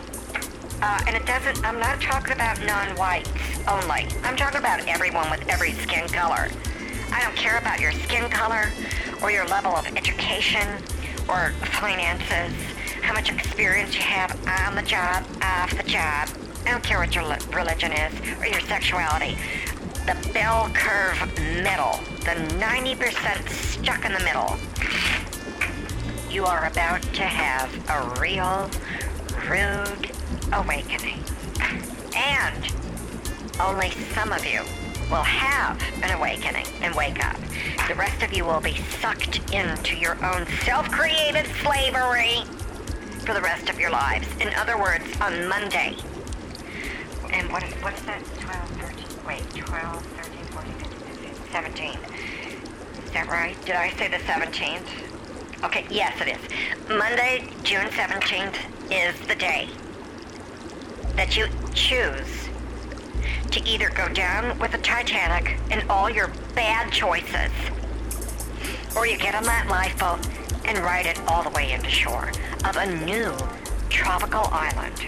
Uh, 0.81 1.01
and 1.07 1.15
it 1.15 1.25
doesn't, 1.25 1.65
I'm 1.65 1.77
not 1.77 1.99
talking 1.99 2.31
about 2.31 2.63
non-whites 2.65 3.29
only. 3.67 4.07
I'm 4.23 4.37
talking 4.37 4.59
about 4.59 4.87
everyone 4.87 5.29
with 5.29 5.45
every 5.49 5.73
skin 5.73 6.07
color. 6.07 6.49
I 7.11 7.21
don't 7.21 7.35
care 7.35 7.57
about 7.57 7.81
your 7.81 7.91
skin 7.91 8.29
color 8.29 8.71
or 9.21 9.31
your 9.31 9.45
level 9.47 9.75
of 9.75 9.85
education 9.85 10.67
or 11.27 11.51
finances, 11.81 12.53
how 13.01 13.13
much 13.13 13.31
experience 13.31 13.95
you 13.95 14.01
have 14.01 14.31
on 14.47 14.75
the 14.75 14.81
job, 14.81 15.23
off 15.41 15.75
the 15.75 15.83
job. 15.83 16.29
I 16.65 16.71
don't 16.71 16.83
care 16.83 16.99
what 16.99 17.15
your 17.15 17.25
religion 17.53 17.91
is 17.91 18.13
or 18.39 18.45
your 18.45 18.61
sexuality. 18.61 19.37
The 20.05 20.15
bell 20.33 20.69
curve 20.73 21.19
middle, 21.37 21.99
the 22.23 22.35
90% 22.57 23.49
stuck 23.49 24.05
in 24.05 24.13
the 24.13 24.19
middle. 24.19 24.57
You 26.31 26.45
are 26.45 26.65
about 26.65 27.01
to 27.01 27.23
have 27.23 27.73
a 27.89 28.19
real, 28.19 28.69
rude 29.49 30.11
awakening. 30.53 31.23
And 32.15 32.71
only 33.59 33.91
some 34.13 34.31
of 34.31 34.45
you 34.45 34.63
will 35.09 35.23
have 35.23 35.81
an 36.03 36.11
awakening 36.11 36.65
and 36.81 36.93
wake 36.93 37.23
up. 37.25 37.37
The 37.87 37.95
rest 37.95 38.21
of 38.21 38.31
you 38.33 38.45
will 38.45 38.61
be 38.61 38.75
sucked 39.01 39.51
into 39.51 39.95
your 39.95 40.13
own 40.23 40.45
self-created 40.63 41.47
slavery 41.63 42.43
for 43.25 43.33
the 43.33 43.41
rest 43.41 43.69
of 43.69 43.79
your 43.79 43.89
lives. 43.89 44.27
In 44.39 44.53
other 44.53 44.77
words, 44.77 45.05
on 45.19 45.47
Monday, 45.47 45.95
and 47.33 47.51
what 47.51 47.63
is, 47.63 47.73
what 47.75 47.93
is 47.93 48.01
that? 48.03 48.23
12, 48.39 48.69
13, 48.81 49.25
wait, 49.27 49.49
12, 49.49 50.05
13, 50.05 50.45
14, 50.45 50.73
15, 50.73 50.99
16, 51.17 51.51
17. 51.51 51.99
Is 53.03 53.11
that 53.11 53.27
right? 53.27 53.55
Did 53.65 53.75
I 53.75 53.89
say 53.91 54.07
the 54.07 54.17
17th? 54.17 55.63
Okay, 55.63 55.85
yes 55.89 56.21
it 56.21 56.27
is. 56.27 56.97
Monday, 56.97 57.47
June 57.63 57.87
17th 57.87 58.55
is 58.91 59.19
the 59.27 59.35
day 59.35 59.67
that 61.15 61.35
you 61.35 61.47
choose 61.73 62.38
to 63.51 63.67
either 63.67 63.89
go 63.89 64.07
down 64.09 64.57
with 64.59 64.71
the 64.71 64.77
Titanic 64.77 65.57
and 65.71 65.89
all 65.89 66.09
your 66.09 66.29
bad 66.55 66.91
choices, 66.91 67.51
or 68.95 69.07
you 69.07 69.17
get 69.17 69.35
on 69.35 69.43
that 69.43 69.67
lifeboat 69.67 70.25
and 70.65 70.77
ride 70.79 71.05
it 71.05 71.19
all 71.27 71.43
the 71.43 71.49
way 71.51 71.71
into 71.71 71.89
shore 71.89 72.31
of 72.65 72.77
a 72.77 73.05
new 73.05 73.35
tropical 73.89 74.45
island 74.51 74.99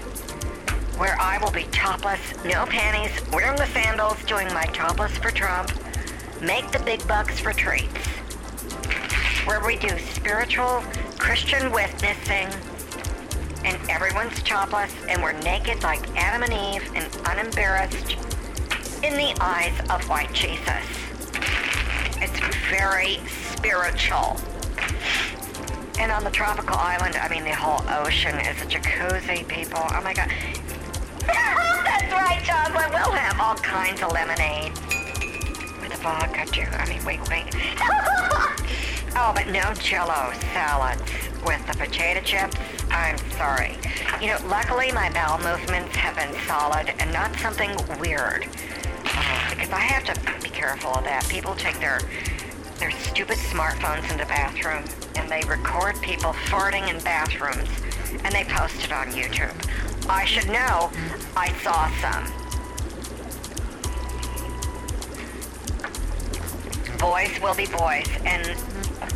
where 1.01 1.19
I 1.19 1.39
will 1.39 1.51
be 1.51 1.63
topless, 1.71 2.19
no 2.45 2.63
panties, 2.67 3.27
wearing 3.31 3.57
the 3.57 3.65
sandals, 3.65 4.23
doing 4.25 4.47
my 4.53 4.65
topless 4.65 5.17
for 5.17 5.31
Trump, 5.31 5.71
make 6.41 6.69
the 6.69 6.77
big 6.85 7.05
bucks 7.07 7.39
for 7.39 7.53
treats. 7.53 8.07
Where 9.47 9.65
we 9.65 9.77
do 9.77 9.97
spiritual 9.97 10.83
Christian 11.17 11.71
witnessing, 11.71 12.49
and 13.65 13.89
everyone's 13.89 14.43
topless, 14.43 14.93
and 15.07 15.23
we're 15.23 15.33
naked 15.41 15.81
like 15.81 16.07
Adam 16.15 16.43
and 16.43 16.53
Eve 16.53 16.87
and 16.93 17.07
unembarrassed 17.25 18.15
in 19.03 19.15
the 19.15 19.35
eyes 19.41 19.77
of 19.89 20.07
white 20.07 20.31
Jesus. 20.33 20.85
It's 22.21 22.39
very 22.69 23.19
spiritual. 23.27 24.37
And 25.99 26.11
on 26.11 26.23
the 26.23 26.29
tropical 26.31 26.75
island, 26.75 27.15
I 27.15 27.27
mean, 27.29 27.43
the 27.43 27.55
whole 27.55 27.81
ocean 27.89 28.35
is 28.39 28.61
a 28.61 28.65
jacuzzi, 28.65 29.47
people. 29.47 29.81
Oh 29.91 30.01
my 30.01 30.13
god. 30.13 30.29
That's 31.25 32.11
right, 32.11 32.41
Jocelyn. 32.43 32.91
We'll 32.91 33.11
have 33.11 33.39
all 33.39 33.55
kinds 33.55 34.01
of 34.01 34.11
lemonade. 34.11 34.73
With 35.81 35.93
a 35.93 36.01
vodka, 36.01 36.45
too. 36.51 36.67
I 36.71 36.87
mean, 36.89 37.03
wait, 37.03 37.27
wait. 37.29 37.45
oh, 39.15 39.31
but 39.35 39.47
no 39.47 39.73
jello 39.75 40.31
salads 40.53 41.01
with 41.45 41.65
the 41.67 41.73
potato 41.73 42.21
chips. 42.21 42.55
I'm 42.91 43.17
sorry. 43.37 43.77
You 44.21 44.27
know, 44.27 44.37
luckily 44.47 44.91
my 44.91 45.09
bowel 45.11 45.37
movements 45.39 45.95
have 45.95 46.15
been 46.15 46.33
solid 46.47 46.93
and 46.99 47.11
not 47.11 47.35
something 47.37 47.71
weird. 47.99 48.47
I 49.73 49.79
have 49.79 50.03
to 50.05 50.41
be 50.41 50.49
careful 50.49 50.91
of 50.91 51.03
that. 51.05 51.27
People 51.29 51.55
take 51.55 51.79
their 51.79 51.99
their 52.79 52.91
stupid 52.91 53.37
smartphones 53.37 54.11
into 54.11 54.25
bathrooms 54.25 54.95
and 55.15 55.29
they 55.29 55.43
record 55.47 56.01
people 56.01 56.33
farting 56.33 56.89
in 56.89 57.01
bathrooms 57.03 57.69
and 58.23 58.33
they 58.33 58.43
post 58.43 58.83
it 58.83 58.91
on 58.91 59.07
YouTube. 59.11 59.53
I 60.09 60.25
should 60.25 60.47
know. 60.47 60.91
I 61.37 61.53
saw 61.61 61.89
some. 62.01 62.25
Boys 66.97 67.39
will 67.41 67.55
be 67.55 67.65
boys. 67.67 68.07
And 68.25 68.57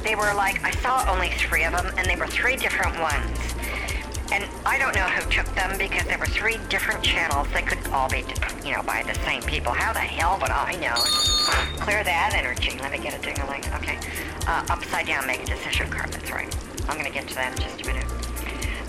they 0.03 0.15
were 0.15 0.33
like, 0.33 0.63
I 0.63 0.71
saw 0.71 1.05
only 1.11 1.29
three 1.29 1.63
of 1.63 1.73
them, 1.73 1.93
and 1.97 2.07
they 2.07 2.15
were 2.15 2.27
three 2.27 2.55
different 2.55 2.99
ones. 2.99 3.54
And 4.35 4.43
I 4.65 4.77
don't 4.77 4.93
know 4.93 5.07
who 5.07 5.29
took 5.31 5.45
them 5.55 5.77
because 5.77 6.05
there 6.07 6.17
were 6.17 6.25
three 6.25 6.57
different 6.67 7.01
channels. 7.01 7.47
They 7.53 7.61
could 7.61 7.79
all 7.87 8.09
be, 8.09 8.25
you 8.65 8.75
know, 8.75 8.83
by 8.83 9.01
the 9.03 9.15
same 9.23 9.41
people. 9.43 9.71
How 9.71 9.93
the 9.93 9.99
hell 9.99 10.37
would 10.41 10.51
I 10.51 10.73
know? 10.75 10.95
Clear 11.79 12.03
that 12.03 12.33
energy. 12.35 12.77
Let 12.79 12.91
me 12.91 12.97
get 12.97 13.17
a 13.17 13.21
ding-a-ling. 13.21 13.63
Okay. 13.75 13.97
Uh, 14.45 14.65
upside 14.69 15.07
down 15.07 15.25
make 15.25 15.41
a 15.43 15.45
decision 15.45 15.89
card. 15.89 16.11
That's 16.11 16.31
right. 16.31 16.53
I'm 16.89 16.97
going 16.97 17.05
to 17.05 17.13
get 17.13 17.29
to 17.29 17.35
that 17.35 17.55
in 17.55 17.63
just 17.63 17.81
a 17.81 17.87
minute. 17.87 18.05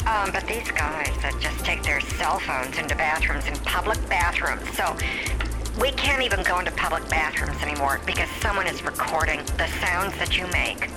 Um, 0.07 0.33
but 0.33 0.45
these 0.49 0.69
guys 0.73 1.15
that 1.23 1.35
just 1.39 1.65
take 1.65 1.83
their 1.85 2.01
cell 2.01 2.41
phones 2.41 2.77
into 2.79 2.97
bathrooms, 2.97 3.47
in 3.47 3.55
public 3.61 3.99
bathrooms. 4.09 4.69
So 4.77 4.97
we 5.81 5.93
can't 5.93 6.23
even 6.23 6.43
go 6.43 6.59
into 6.59 6.73
public 6.73 7.09
bathrooms 7.09 7.63
anymore 7.63 8.01
because 8.05 8.29
someone 8.43 8.67
is 8.67 8.83
recording 8.83 9.45
the 9.59 9.69
sounds 9.79 10.19
that 10.19 10.37
you 10.37 10.49
make. 10.49 10.91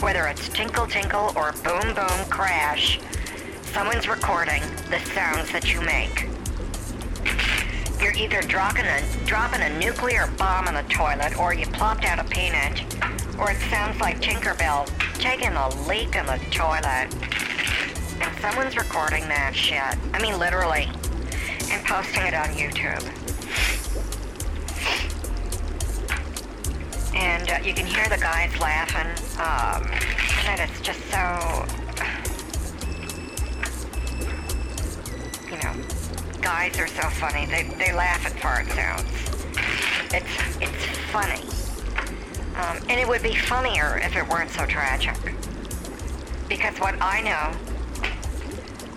Whether 0.00 0.26
it's 0.26 0.48
tinkle 0.48 0.86
tinkle 0.88 1.32
or 1.36 1.52
boom 1.62 1.94
boom 1.94 2.24
crash, 2.28 2.98
someone's 3.76 4.08
recording 4.08 4.62
the 4.88 4.98
sounds 5.12 5.52
that 5.52 5.70
you 5.70 5.82
make. 5.82 6.30
You're 8.00 8.14
either 8.14 8.40
dropping 8.48 8.86
a, 8.86 9.02
dropping 9.26 9.60
a 9.60 9.78
nuclear 9.78 10.32
bomb 10.38 10.66
on 10.66 10.72
the 10.72 10.82
toilet 10.84 11.38
or 11.38 11.52
you 11.52 11.66
plopped 11.66 12.06
out 12.06 12.18
a 12.18 12.24
peanut, 12.24 12.80
or 13.38 13.50
it 13.50 13.58
sounds 13.68 14.00
like 14.00 14.18
Tinkerbell 14.22 14.88
taking 15.18 15.52
a 15.52 15.68
leak 15.86 16.16
in 16.16 16.24
the 16.24 16.40
toilet. 16.50 17.12
And 18.22 18.40
someone's 18.40 18.78
recording 18.78 19.28
that 19.28 19.52
shit. 19.54 19.82
I 20.14 20.22
mean, 20.22 20.38
literally. 20.38 20.88
And 21.70 21.84
posting 21.84 22.22
it 22.22 22.32
on 22.32 22.48
YouTube. 22.56 23.04
And 27.14 27.50
uh, 27.50 27.58
you 27.62 27.74
can 27.74 27.84
hear 27.84 28.08
the 28.08 28.16
guys 28.16 28.58
laughing. 28.58 29.12
Um, 29.38 29.86
and 30.48 30.62
it's 30.62 30.80
just 30.80 31.04
so. 31.10 31.85
Guys 36.46 36.78
are 36.78 36.86
so 36.86 37.02
funny. 37.08 37.44
They, 37.44 37.64
they 37.76 37.92
laugh 37.92 38.24
at 38.24 38.38
fart 38.38 38.68
sounds. 38.68 39.02
It's, 40.14 40.62
it's 40.62 40.86
funny. 41.10 41.42
Um, 42.54 42.78
and 42.88 43.00
it 43.00 43.08
would 43.08 43.24
be 43.24 43.34
funnier 43.34 43.98
if 43.98 44.14
it 44.14 44.28
weren't 44.28 44.50
so 44.50 44.64
tragic. 44.64 45.16
Because 46.48 46.78
what 46.78 46.94
I 47.00 47.20
know 47.22 47.52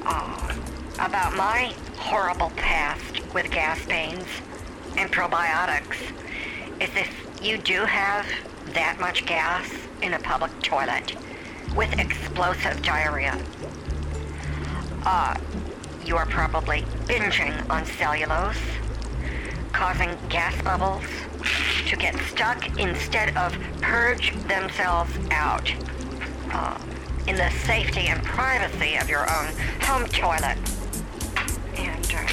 uh, 0.05 0.53
about 0.99 1.35
my 1.35 1.73
horrible 1.97 2.51
past 2.51 3.19
with 3.33 3.49
gas 3.49 3.83
pains 3.87 4.27
and 4.95 5.11
probiotics 5.11 6.03
is 6.79 6.89
if 6.95 7.39
you 7.41 7.57
do 7.57 7.83
have 7.83 8.27
that 8.75 8.99
much 8.99 9.25
gas 9.25 9.67
in 10.03 10.13
a 10.13 10.19
public 10.19 10.51
toilet 10.61 11.15
with 11.75 11.97
explosive 11.97 12.79
diarrhea, 12.83 13.43
uh, 15.03 15.35
you 16.09 16.17
are 16.17 16.25
probably 16.25 16.81
binging 17.05 17.53
on 17.69 17.85
cellulose, 17.85 18.57
causing 19.71 20.09
gas 20.27 20.59
bubbles 20.63 21.03
to 21.85 21.95
get 21.95 22.15
stuck 22.21 22.79
instead 22.79 23.37
of 23.37 23.55
purge 23.79 24.33
themselves 24.47 25.11
out 25.29 25.71
uh, 26.51 26.79
in 27.27 27.35
the 27.35 27.51
safety 27.63 28.07
and 28.07 28.23
privacy 28.23 28.95
of 28.95 29.07
your 29.07 29.21
own 29.21 29.53
home 29.81 30.07
toilet. 30.07 30.57
And 31.77 32.11
uh, 32.11 32.27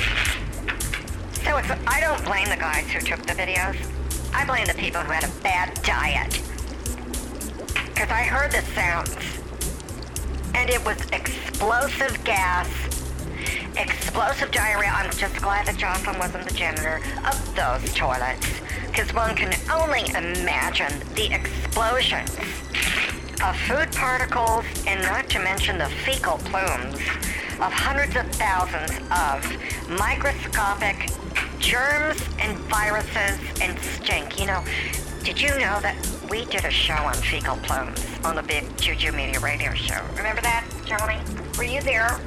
so 1.44 1.58
it's, 1.58 1.70
I 1.86 2.00
don't 2.00 2.24
blame 2.24 2.48
the 2.48 2.56
guys 2.56 2.90
who 2.90 3.00
took 3.00 3.26
the 3.26 3.34
videos. 3.34 3.76
I 4.32 4.46
blame 4.46 4.64
the 4.66 4.74
people 4.74 5.02
who 5.02 5.12
had 5.12 5.24
a 5.24 5.42
bad 5.42 5.74
diet. 5.82 6.32
Because 7.88 8.08
I 8.08 8.22
heard 8.22 8.52
the 8.52 8.62
sounds. 8.72 9.14
And 10.54 10.70
it 10.70 10.82
was 10.82 10.98
explosive 11.10 12.24
gas, 12.24 12.66
explosive 13.76 14.50
diarrhea. 14.50 14.90
I'm 14.90 15.10
just 15.10 15.36
glad 15.40 15.66
that 15.66 15.76
Jocelyn 15.76 16.18
wasn't 16.18 16.48
the 16.48 16.54
janitor 16.54 17.00
of 17.26 17.56
those 17.56 17.92
toilets. 17.94 18.46
Because 18.86 19.12
one 19.12 19.34
can 19.36 19.54
only 19.70 20.08
imagine 20.10 20.92
the 21.14 21.34
explosions 21.34 22.30
of 23.44 23.56
food 23.68 23.92
particles 23.92 24.64
and 24.86 25.02
not 25.02 25.28
to 25.30 25.38
mention 25.38 25.78
the 25.78 25.88
fecal 26.04 26.38
plumes 26.38 26.96
of 27.60 27.72
hundreds 27.72 28.16
of 28.16 28.26
thousands 28.32 28.92
of 29.10 29.98
microscopic 29.98 31.10
germs 31.58 32.20
and 32.38 32.56
viruses 32.70 33.38
and 33.60 33.78
stink. 33.78 34.38
You 34.40 34.46
know, 34.46 34.64
did 35.22 35.40
you 35.40 35.50
know 35.50 35.80
that 35.80 35.96
we 36.30 36.44
did 36.46 36.64
a 36.64 36.70
show 36.70 36.94
on 36.94 37.14
fecal 37.14 37.56
plumes 37.56 38.04
on 38.24 38.36
the 38.36 38.42
big 38.42 38.64
Juju 38.78 39.12
Media 39.12 39.40
radio 39.40 39.72
show? 39.74 40.00
Remember 40.16 40.42
that, 40.42 40.64
Johnny? 40.84 41.18
Were 41.58 41.64
you 41.64 41.80
there? 41.82 42.20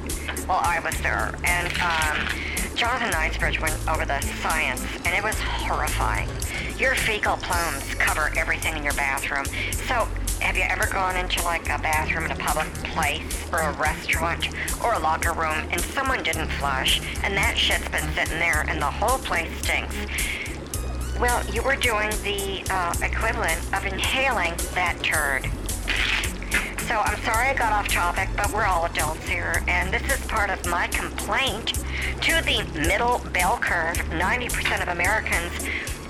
Well, 0.48 0.62
I 0.62 0.80
was 0.84 1.00
there. 1.02 1.34
And 1.44 1.68
um, 1.80 2.76
Jonathan 2.76 3.12
Knightsbridge 3.12 3.60
went 3.60 3.76
over 3.88 4.06
the 4.06 4.22
science, 4.42 4.84
and 5.06 5.16
it 5.16 5.24
was 5.24 5.40
horrifying. 5.40 6.30
Your 6.78 6.96
fecal 6.96 7.38
plumes 7.38 7.94
cover 7.96 8.32
everything 8.38 8.78
in 8.78 8.84
your 8.84 8.94
bathroom. 8.94 9.46
So 9.88 10.08
have 10.40 10.56
you 10.56 10.64
ever 10.64 10.88
gone 10.92 11.18
into 11.18 11.44
like 11.44 11.66
a 11.66 11.78
bathroom 11.80 12.26
in 12.26 12.32
a 12.32 12.36
public 12.36 12.68
place 12.86 13.46
or 13.52 13.60
a 13.60 13.74
restaurant 13.74 14.48
or 14.82 14.94
a 14.94 15.00
locker 15.00 15.34
room 15.34 15.68
and 15.72 15.82
someone 15.82 16.24
didn't 16.24 16.48
flush 16.52 17.02
and 17.24 17.36
that 17.36 17.58
shit's 17.58 17.90
been 17.90 18.10
sitting 18.14 18.40
there 18.40 18.66
and 18.70 18.82
the 18.82 18.86
whole 18.86 19.18
place 19.20 19.52
stinks? 19.62 19.96
Well, 21.20 21.46
you 21.48 21.62
were 21.62 21.76
doing 21.76 22.10
the 22.24 22.64
uh, 22.70 22.94
equivalent 23.04 23.60
of 23.74 23.86
inhaling 23.86 24.54
that 24.74 24.98
turd. 25.04 25.52
So 26.90 26.96
I'm 26.96 27.22
sorry 27.22 27.50
I 27.50 27.54
got 27.54 27.72
off 27.72 27.88
topic, 27.88 28.30
but 28.36 28.52
we're 28.52 28.66
all 28.66 28.86
adults 28.86 29.28
here, 29.28 29.64
and 29.68 29.94
this 29.94 30.02
is 30.12 30.26
part 30.26 30.50
of 30.50 30.66
my 30.66 30.88
complaint 30.88 31.76
to 32.22 32.42
the 32.42 32.64
middle 32.88 33.20
bell 33.32 33.60
curve, 33.60 33.96
90% 34.10 34.82
of 34.82 34.88
Americans 34.88 35.68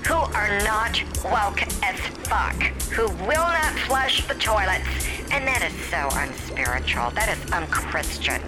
who 0.08 0.14
are 0.14 0.58
not 0.60 1.04
woke 1.26 1.64
as 1.84 2.00
fuck, 2.30 2.56
who 2.94 3.08
will 3.26 3.50
not 3.52 3.74
flush 3.80 4.26
the 4.26 4.36
toilets. 4.36 4.88
And 5.34 5.46
that 5.46 5.70
is 5.70 5.74
so 5.90 6.08
unspiritual. 6.14 7.12
That 7.12 7.28
is 7.28 7.52
unchristian. 7.52 8.42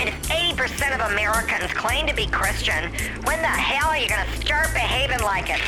And 0.00 0.08
if 0.08 0.20
80% 0.28 0.92
of 0.96 1.12
Americans 1.12 1.72
claim 1.74 2.08
to 2.08 2.14
be 2.14 2.26
Christian, 2.26 2.92
when 3.22 3.40
the 3.40 3.46
hell 3.46 3.90
are 3.90 3.96
you 3.96 4.08
gonna 4.08 4.28
start 4.40 4.72
behaving 4.74 5.20
like 5.20 5.48
it? 5.48 5.60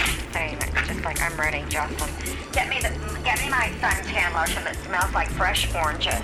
Like 1.05 1.21
I'm 1.21 1.37
ready, 1.38 1.62
Jocelyn. 1.69 2.11
Get 2.53 2.69
me 2.69 2.81
the 2.81 2.88
get 3.25 3.38
me 3.40 3.51
my 3.51 3.71
suntan 3.81 4.35
lotion 4.35 4.64
that 4.64 4.77
smells 4.87 5.12
like 5.12 5.29
fresh 5.31 5.73
oranges. 5.75 6.14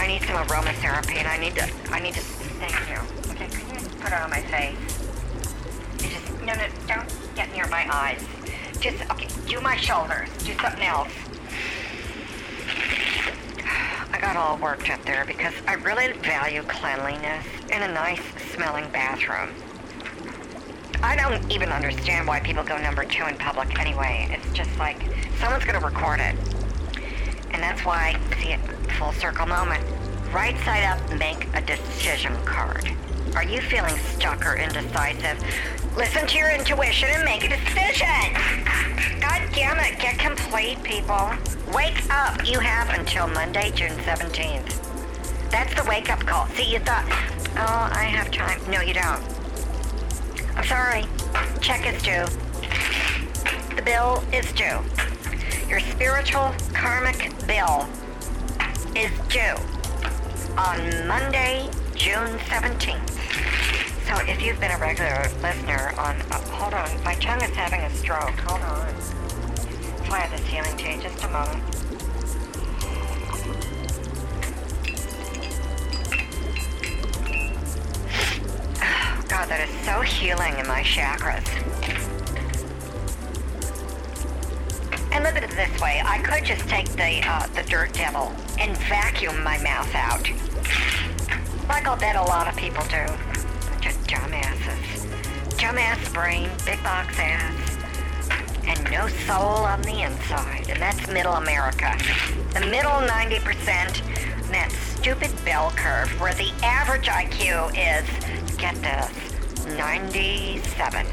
I 0.00 0.06
need 0.06 0.22
some 0.22 0.36
aromatherapy 0.36 1.16
and 1.16 1.28
I 1.28 1.38
need 1.38 1.54
to 1.56 1.68
I 1.90 2.00
need 2.00 2.14
to 2.14 2.20
thank 2.20 2.72
you. 2.88 3.32
Okay, 3.32 3.48
can 3.48 3.82
you 3.82 3.88
put 4.00 4.12
it 4.12 4.20
on 4.20 4.30
my 4.30 4.40
face? 4.42 4.76
You 6.02 6.08
just 6.08 6.32
no 6.42 6.54
no 6.54 6.66
don't 6.86 7.36
get 7.36 7.52
near 7.52 7.66
my 7.68 7.86
eyes. 7.92 8.24
Just 8.80 9.02
okay, 9.10 9.28
do 9.46 9.60
my 9.60 9.76
shoulders. 9.76 10.28
Do 10.44 10.54
something 10.54 10.82
else. 10.82 11.12
I 14.12 14.18
got 14.18 14.36
all 14.36 14.56
worked 14.56 14.88
up 14.88 15.04
there 15.04 15.26
because 15.26 15.52
I 15.66 15.74
really 15.74 16.12
value 16.12 16.62
cleanliness 16.62 17.44
in 17.70 17.82
a 17.82 17.92
nice 17.92 18.22
smelling 18.54 18.88
bathroom. 18.90 19.50
I 21.02 21.16
don't 21.16 21.50
even 21.52 21.70
understand 21.70 22.26
why 22.26 22.40
people 22.40 22.64
go 22.64 22.78
number 22.78 23.04
two 23.04 23.24
in 23.26 23.36
public 23.36 23.78
anyway. 23.78 24.28
It's 24.30 24.56
just 24.56 24.76
like 24.78 24.98
someone's 25.38 25.64
gonna 25.64 25.84
record 25.84 26.20
it. 26.20 26.34
And 27.50 27.62
that's 27.62 27.84
why, 27.84 28.18
see 28.40 28.52
it, 28.52 28.60
full 28.98 29.12
circle 29.12 29.46
moment. 29.46 29.84
Right 30.32 30.56
side 30.64 30.84
up, 30.84 31.18
make 31.18 31.46
a 31.54 31.60
decision 31.60 32.36
card. 32.44 32.90
Are 33.34 33.44
you 33.44 33.60
feeling 33.60 33.96
stuck 33.98 34.44
or 34.46 34.56
indecisive? 34.56 35.42
Listen 35.96 36.26
to 36.26 36.38
your 36.38 36.50
intuition 36.50 37.08
and 37.10 37.24
make 37.24 37.44
a 37.44 37.48
decision. 37.48 38.34
God 39.20 39.42
damn 39.52 39.78
it, 39.78 39.98
get 39.98 40.18
complete, 40.18 40.82
people. 40.82 41.30
Wake 41.74 42.02
up. 42.10 42.46
You 42.46 42.60
have 42.60 42.98
until 42.98 43.26
Monday, 43.28 43.70
June 43.74 43.96
17th. 43.98 45.50
That's 45.50 45.74
the 45.74 45.88
wake 45.88 46.10
up 46.10 46.20
call. 46.20 46.46
See, 46.48 46.70
you 46.70 46.78
thought, 46.80 47.04
oh, 47.56 47.90
I 47.92 48.04
have 48.04 48.30
time. 48.30 48.60
No, 48.70 48.80
you 48.80 48.94
don't. 48.94 49.22
Sorry. 50.68 51.04
Check 51.60 51.86
is 51.86 52.02
due. 52.02 52.26
The 53.76 53.82
bill 53.82 54.24
is 54.32 54.50
due. 54.52 54.80
Your 55.68 55.78
spiritual 55.78 56.52
karmic 56.74 57.30
bill 57.46 57.86
is 58.96 59.12
due 59.28 59.54
on 60.58 61.06
Monday, 61.06 61.70
June 61.94 62.38
17th. 62.50 63.10
So 64.06 64.16
if 64.28 64.42
you've 64.42 64.58
been 64.58 64.72
a 64.72 64.78
regular 64.78 65.22
listener 65.40 65.92
on, 65.98 66.16
uh, 66.32 66.40
hold 66.50 66.74
on, 66.74 67.04
my 67.04 67.14
tongue 67.14 67.42
is 67.42 67.54
having 67.54 67.80
a 67.82 67.90
stroke. 67.94 68.30
Hold 68.40 68.62
on. 68.62 68.86
That's 68.86 70.10
why 70.10 70.16
I 70.16 70.20
have 70.20 70.30
this 70.32 70.46
healing 70.48 70.76
tea. 70.76 71.00
Just 71.00 71.22
a 71.22 71.28
moment. 71.28 71.85
That 79.48 79.68
is 79.68 79.84
so 79.86 80.00
healing 80.00 80.58
in 80.58 80.66
my 80.66 80.82
chakras. 80.82 81.46
And 85.12 85.24
look 85.24 85.36
at 85.36 85.44
it 85.44 85.50
this 85.50 85.80
way. 85.80 86.02
I 86.04 86.18
could 86.18 86.44
just 86.44 86.68
take 86.68 86.88
the 86.90 87.22
uh, 87.24 87.46
the 87.54 87.62
dirt 87.62 87.92
devil 87.92 88.32
and 88.58 88.76
vacuum 88.88 89.42
my 89.42 89.56
mouth 89.62 89.94
out. 89.94 90.28
Like 91.68 91.86
I'll 91.86 91.96
bet 91.96 92.16
a 92.16 92.22
lot 92.22 92.48
of 92.48 92.56
people 92.56 92.82
do. 92.84 93.06
Just 93.80 94.00
dumbasses. 94.06 95.06
Dumbass 95.56 96.12
brain, 96.12 96.50
big 96.64 96.82
box 96.82 97.16
ass, 97.18 97.78
and 98.66 98.82
no 98.90 99.08
soul 99.08 99.64
on 99.64 99.80
the 99.82 100.02
inside. 100.02 100.68
And 100.68 100.80
that's 100.80 101.06
middle 101.08 101.34
America. 101.34 101.96
The 102.52 102.60
middle 102.60 102.90
90%, 102.90 104.50
that 104.50 104.70
stupid 104.72 105.30
bell 105.44 105.72
curve 105.76 106.08
where 106.20 106.34
the 106.34 106.52
average 106.62 107.06
IQ 107.06 107.70
is, 107.74 108.56
get 108.56 108.74
this, 108.82 109.25
97. 109.66 111.06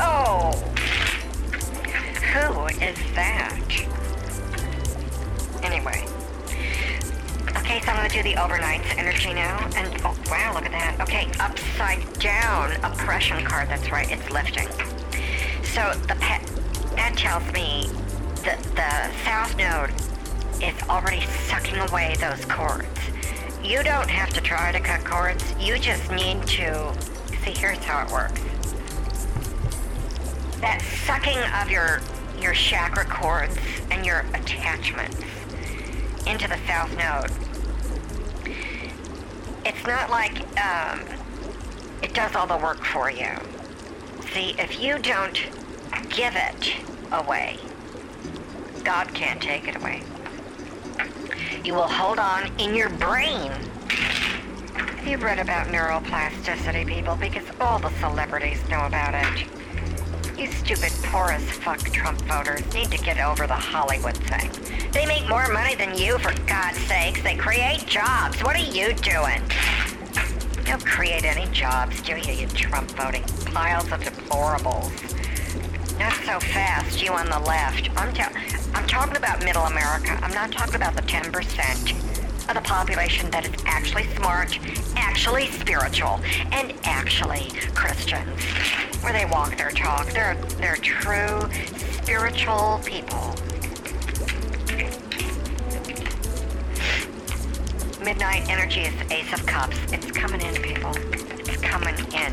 Oh, 0.00 0.52
who 2.32 2.66
is 2.84 2.96
that? 3.14 3.60
Anyway. 5.62 6.06
Okay, 7.56 7.80
so 7.80 7.90
I'm 7.90 7.96
gonna 7.96 8.08
do 8.08 8.22
the 8.22 8.36
overnight 8.42 8.80
energy 8.98 9.32
now. 9.34 9.58
And 9.76 10.00
oh 10.04 10.16
wow, 10.30 10.54
look 10.54 10.64
at 10.64 10.72
that. 10.72 10.96
Okay, 11.00 11.28
upside 11.38 12.02
down 12.18 12.72
oppression 12.84 13.44
card. 13.44 13.68
That's 13.68 13.90
right, 13.92 14.10
it's 14.10 14.30
lifting. 14.30 14.68
So 15.64 15.92
the 16.06 16.16
pet 16.20 16.44
that 16.96 17.14
tells 17.16 17.44
me 17.52 17.88
that 18.44 18.62
the 18.74 19.24
south 19.24 19.56
node 19.56 19.90
is 20.62 20.88
already 20.88 21.24
sucking 21.46 21.76
away 21.76 22.16
those 22.18 22.44
cords. 22.46 22.86
You 23.62 23.82
don't 23.82 24.08
have 24.08 24.30
to 24.30 24.40
try 24.40 24.72
to 24.72 24.80
cut 24.80 25.04
cords. 25.04 25.44
You 25.58 25.78
just 25.78 26.10
need 26.10 26.42
to 26.46 26.92
see. 27.54 27.60
Here's 27.60 27.78
how 27.78 28.04
it 28.04 28.12
works. 28.12 28.40
That 30.60 30.82
sucking 31.06 31.38
of 31.62 31.70
your 31.70 32.00
your 32.40 32.54
chakra 32.54 33.04
cords 33.04 33.56
and 33.90 34.06
your 34.06 34.20
attachments 34.34 35.16
into 36.26 36.48
the 36.48 36.58
south 36.66 36.96
node. 36.96 37.30
It's 39.64 39.86
not 39.86 40.10
like 40.10 40.38
um, 40.58 41.00
it 42.02 42.14
does 42.14 42.34
all 42.36 42.46
the 42.46 42.56
work 42.56 42.84
for 42.84 43.10
you. 43.10 43.30
See, 44.32 44.54
if 44.58 44.80
you 44.80 44.98
don't 44.98 45.40
give 46.10 46.34
it 46.36 46.76
away, 47.12 47.58
God 48.84 49.12
can't 49.14 49.42
take 49.42 49.66
it 49.66 49.76
away. 49.76 50.02
You 51.64 51.74
will 51.74 51.88
hold 51.88 52.18
on 52.18 52.52
in 52.58 52.74
your 52.74 52.88
brain. 52.90 53.52
Have 54.98 55.06
you 55.06 55.16
read 55.18 55.38
about 55.38 55.68
neuroplasticity, 55.68 56.84
people? 56.84 57.14
Because 57.14 57.44
all 57.60 57.78
the 57.78 57.90
celebrities 58.00 58.58
know 58.68 58.84
about 58.84 59.14
it. 59.14 59.46
You 60.36 60.48
stupid 60.48 60.90
poor 61.04 61.30
as 61.30 61.42
fuck 61.44 61.78
Trump 61.78 62.20
voters 62.22 62.64
need 62.74 62.90
to 62.90 62.98
get 62.98 63.16
over 63.20 63.46
the 63.46 63.54
Hollywood 63.54 64.16
thing. 64.16 64.50
They 64.90 65.06
make 65.06 65.28
more 65.28 65.46
money 65.52 65.76
than 65.76 65.96
you, 65.96 66.18
for 66.18 66.34
God's 66.48 66.78
sakes. 66.78 67.22
They 67.22 67.36
create 67.36 67.86
jobs. 67.86 68.42
What 68.42 68.56
are 68.56 68.58
you 68.58 68.92
doing? 68.94 69.40
You 70.58 70.64
don't 70.64 70.84
create 70.84 71.24
any 71.24 71.46
jobs, 71.52 72.02
do 72.02 72.16
you, 72.16 72.32
you 72.32 72.48
Trump 72.48 72.90
voting 72.90 73.22
piles 73.54 73.92
of 73.92 74.00
deplorables? 74.00 74.90
Not 75.96 76.14
so 76.24 76.40
fast, 76.40 77.00
you 77.00 77.12
on 77.12 77.26
the 77.30 77.38
left. 77.38 77.88
I'm, 77.96 78.12
ta- 78.12 78.32
I'm 78.74 78.86
talking 78.88 79.16
about 79.16 79.44
middle 79.44 79.62
America. 79.62 80.18
I'm 80.22 80.34
not 80.34 80.50
talking 80.50 80.74
about 80.74 80.96
the 80.96 81.02
10% 81.02 82.17
of 82.48 82.54
the 82.54 82.60
population 82.62 83.30
that 83.30 83.46
is 83.46 83.62
actually 83.66 84.04
smart, 84.16 84.58
actually 84.96 85.46
spiritual, 85.46 86.20
and 86.52 86.72
actually 86.84 87.50
Christians. 87.74 88.42
Where 89.02 89.12
they 89.12 89.26
walk 89.26 89.56
their 89.56 89.70
talk. 89.70 90.06
They're, 90.10 90.34
they're 90.58 90.76
true 90.76 91.48
spiritual 92.02 92.80
people. 92.84 93.34
Midnight 98.02 98.48
energy 98.48 98.80
is 98.80 98.94
the 98.96 99.12
ace 99.12 99.32
of 99.32 99.44
cups. 99.44 99.76
It's 99.92 100.10
coming 100.10 100.40
in, 100.40 100.54
people. 100.62 100.92
It's 100.96 101.60
coming 101.60 101.96
in. 101.98 102.32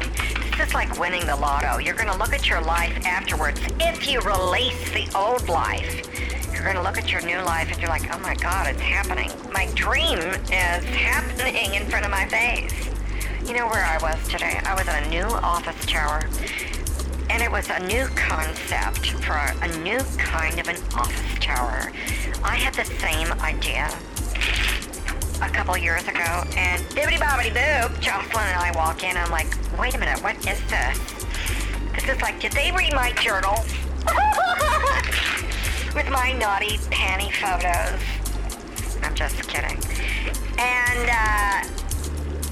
This 0.58 0.70
is 0.70 0.74
like 0.74 0.98
winning 0.98 1.26
the 1.26 1.36
lotto. 1.36 1.80
You're 1.80 1.96
going 1.96 2.10
to 2.10 2.18
look 2.18 2.32
at 2.32 2.48
your 2.48 2.62
life 2.62 3.06
afterwards 3.06 3.60
if 3.82 4.08
you 4.08 4.22
release 4.22 4.90
the 4.92 5.10
old 5.14 5.50
life 5.50 6.06
you're 6.66 6.74
going 6.74 6.84
to 6.84 6.90
look 6.90 6.98
at 6.98 7.12
your 7.12 7.22
new 7.22 7.38
life 7.46 7.72
and 7.72 7.80
you're 7.80 7.90
like, 7.90 8.12
oh 8.12 8.18
my 8.22 8.34
God, 8.34 8.66
it's 8.66 8.82
happening. 8.82 9.30
My 9.54 9.68
dream 9.76 10.18
is 10.18 10.50
happening 10.50 11.76
in 11.76 11.86
front 11.86 12.06
of 12.06 12.12
my 12.12 12.26
face. 12.26 12.90
You 13.48 13.54
know 13.54 13.68
where 13.68 13.86
I 13.86 14.00
was 14.02 14.28
today? 14.28 14.60
I 14.66 14.74
was 14.74 14.88
in 14.88 14.96
a 14.96 15.08
new 15.10 15.32
office 15.46 15.86
tower. 15.86 16.28
And 17.30 17.44
it 17.44 17.52
was 17.52 17.70
a 17.70 17.86
new 17.86 18.08
concept 18.16 19.12
for 19.12 19.36
a 19.36 19.78
new 19.84 20.00
kind 20.18 20.60
of 20.60 20.68
an 20.68 20.78
office 20.96 21.40
tower. 21.40 21.92
I 22.44 22.56
had 22.56 22.74
the 22.74 22.86
same 22.86 23.32
idea 23.42 23.88
a 25.44 25.50
couple 25.54 25.78
years 25.78 26.08
ago, 26.08 26.46
and 26.58 26.82
bibbity 26.96 27.18
bobbity 27.18 27.54
boo, 27.54 27.96
Jocelyn 28.02 28.44
and 28.44 28.60
I 28.60 28.72
walk 28.76 29.04
in, 29.04 29.16
I'm 29.16 29.30
like, 29.30 29.54
wait 29.78 29.94
a 29.94 30.00
minute, 30.00 30.24
what 30.24 30.36
is 30.38 30.60
this? 30.68 30.98
This 31.94 32.10
is 32.10 32.22
like, 32.24 32.40
did 32.40 32.54
they 32.54 32.72
read 32.72 32.94
my 32.94 33.12
journal? 33.12 33.54
with 35.96 36.10
my 36.10 36.34
naughty 36.34 36.78
panty 36.92 37.32
photos. 37.32 38.02
I'm 39.02 39.16
just 39.16 39.48
kidding. 39.48 39.80
And, 40.58 41.10
uh, 41.10 41.76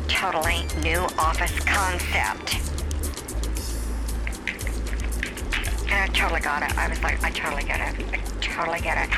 totally 0.08 0.66
new 0.82 1.00
office 1.20 1.60
concept. 1.60 2.56
And 5.92 5.94
I 5.94 6.08
totally 6.14 6.40
got 6.40 6.64
it. 6.64 6.78
I 6.78 6.88
was 6.88 7.04
like, 7.04 7.22
I 7.22 7.32
totally 7.32 7.64
get 7.64 7.82
it. 7.82 8.06
I 8.14 8.18
totally 8.40 8.80
get 8.80 9.10
it. 9.10 9.14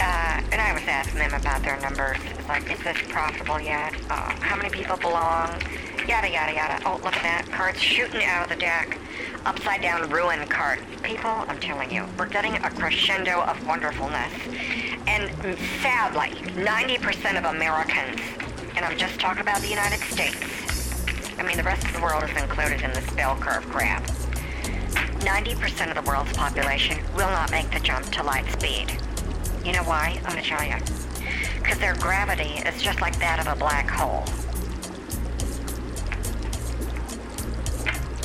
Uh, 0.00 0.40
and 0.50 0.60
I 0.60 0.72
was 0.72 0.82
asking 0.86 1.18
them 1.18 1.34
about 1.34 1.62
their 1.62 1.78
numbers. 1.80 2.16
It's 2.24 2.48
like, 2.48 2.70
is 2.72 2.82
this 2.82 2.96
profitable 3.10 3.60
yet? 3.60 3.94
Uh, 4.08 4.30
how 4.40 4.56
many 4.56 4.70
people 4.70 4.96
belong? 4.96 5.60
Yada, 6.08 6.30
yada, 6.30 6.52
yada. 6.52 6.82
Oh, 6.86 7.00
look 7.04 7.16
at 7.16 7.22
that. 7.22 7.46
Cards 7.50 7.80
shooting 7.80 8.24
out 8.24 8.44
of 8.44 8.48
the 8.48 8.56
deck 8.56 8.98
upside 9.44 9.82
down 9.82 10.08
ruin 10.10 10.46
card. 10.48 10.80
People, 11.02 11.30
I'm 11.30 11.60
telling 11.60 11.90
you, 11.90 12.06
we're 12.18 12.28
getting 12.28 12.54
a 12.56 12.70
crescendo 12.70 13.42
of 13.42 13.66
wonderfulness. 13.66 14.32
And 15.06 15.30
sadly, 15.82 16.30
90% 16.60 17.38
of 17.38 17.44
Americans, 17.44 18.20
and 18.76 18.84
I'm 18.84 18.98
just 18.98 19.18
talking 19.20 19.42
about 19.42 19.60
the 19.60 19.68
United 19.68 20.00
States, 20.00 20.38
I 21.38 21.42
mean, 21.42 21.56
the 21.56 21.62
rest 21.62 21.86
of 21.86 21.92
the 21.94 22.00
world 22.00 22.24
is 22.24 22.42
included 22.42 22.82
in 22.82 22.92
this 22.92 23.08
bell 23.12 23.36
curve 23.36 23.64
crap. 23.70 24.02
90% 25.20 25.88
of 25.88 26.02
the 26.02 26.10
world's 26.10 26.32
population 26.32 26.98
will 27.14 27.30
not 27.30 27.50
make 27.50 27.70
the 27.70 27.80
jump 27.80 28.06
to 28.12 28.22
light 28.22 28.50
speed. 28.52 28.98
You 29.64 29.72
know 29.72 29.84
why? 29.84 30.20
I'm 30.24 30.36
to 30.36 30.42
tell 30.42 30.62
you. 30.64 30.76
Because 31.58 31.78
their 31.78 31.94
gravity 31.96 32.62
is 32.66 32.82
just 32.82 33.00
like 33.00 33.18
that 33.20 33.38
of 33.38 33.46
a 33.46 33.56
black 33.58 33.88
hole. 33.88 34.24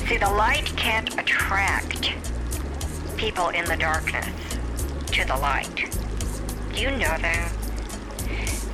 See, 0.07 0.17
the 0.17 0.29
light 0.29 0.71
can't 0.77 1.19
attract 1.19 2.13
people 3.17 3.49
in 3.49 3.65
the 3.65 3.75
darkness 3.75 4.27
to 5.07 5.25
the 5.25 5.35
light. 5.35 5.79
You 6.75 6.91
know 6.91 7.17
that? 7.17 7.51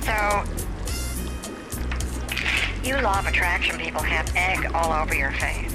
So, 0.02 0.44
you 2.84 3.00
law 3.00 3.18
of 3.18 3.26
attraction 3.26 3.78
people 3.78 4.02
have 4.02 4.30
egg 4.36 4.70
all 4.74 4.92
over 4.92 5.14
your 5.14 5.32
face. 5.32 5.72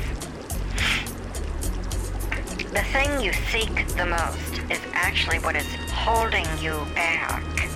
The 2.72 2.84
thing 2.92 3.20
you 3.20 3.34
seek 3.50 3.88
the 3.96 4.06
most 4.06 4.62
is 4.70 4.82
actually 4.94 5.40
what 5.40 5.56
is 5.56 5.66
holding 5.92 6.46
you 6.62 6.86
back. 6.94 7.67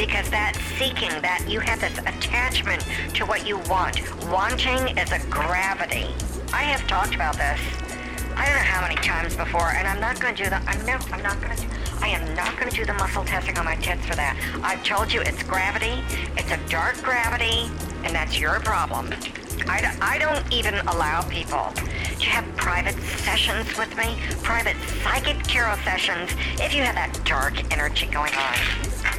Because 0.00 0.30
that 0.30 0.56
seeking, 0.78 1.10
that 1.20 1.44
you 1.46 1.60
have 1.60 1.78
this 1.78 1.98
attachment 1.98 2.82
to 3.12 3.26
what 3.26 3.46
you 3.46 3.58
want. 3.68 4.00
Wanting 4.32 4.96
is 4.96 5.12
a 5.12 5.18
gravity. 5.28 6.08
I 6.54 6.62
have 6.62 6.86
talked 6.88 7.14
about 7.14 7.36
this. 7.36 7.60
I 8.34 8.46
don't 8.46 8.54
know 8.56 8.64
how 8.64 8.80
many 8.80 8.94
times 8.94 9.36
before, 9.36 9.72
and 9.76 9.86
I'm 9.86 10.00
not 10.00 10.18
going 10.18 10.34
to 10.34 10.44
do 10.44 10.48
the. 10.48 10.56
I'm 10.56 10.86
no. 10.86 10.96
I'm 11.12 11.22
not 11.22 11.38
going 11.42 11.54
to. 11.54 11.66
I 12.00 12.08
am 12.08 12.34
not 12.34 12.56
going 12.56 12.70
to 12.70 12.74
do 12.74 12.86
the 12.86 12.94
muscle 12.94 13.26
testing 13.26 13.58
on 13.58 13.66
my 13.66 13.76
tits 13.76 14.06
for 14.06 14.16
that. 14.16 14.40
I've 14.62 14.82
told 14.84 15.12
you 15.12 15.20
it's 15.20 15.42
gravity. 15.42 16.02
It's 16.34 16.50
a 16.50 16.56
dark 16.70 16.96
gravity, 17.02 17.70
and 18.02 18.14
that's 18.14 18.40
your 18.40 18.58
problem. 18.60 19.12
I, 19.68 19.94
I 20.00 20.16
don't 20.16 20.50
even 20.50 20.76
allow 20.88 21.20
people 21.28 21.72
to 21.76 22.24
have 22.24 22.46
private 22.56 22.96
sessions 23.18 23.76
with 23.76 23.94
me, 23.98 24.16
private 24.42 24.76
psychic 25.02 25.42
tarot 25.42 25.76
sessions, 25.84 26.30
if 26.58 26.74
you 26.74 26.82
have 26.84 26.94
that 26.94 27.20
dark 27.26 27.70
energy 27.70 28.06
going 28.06 28.32
on. 28.32 29.09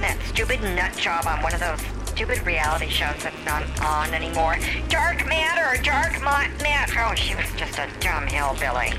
That 0.00 0.18
stupid 0.26 0.62
nut 0.62 0.96
job 0.96 1.26
on 1.26 1.42
one 1.42 1.54
of 1.54 1.60
those 1.60 1.80
stupid 2.06 2.44
reality 2.46 2.88
shows 2.88 3.22
that's 3.22 3.44
not 3.44 3.62
on 3.82 4.14
anymore. 4.14 4.56
Dark 4.88 5.26
Matter, 5.26 5.82
Dark 5.82 6.20
Matter. 6.22 6.92
Oh, 6.98 7.14
she 7.14 7.34
was 7.34 7.46
just 7.56 7.78
a 7.78 7.88
dumb 8.00 8.26
hillbilly 8.26 8.92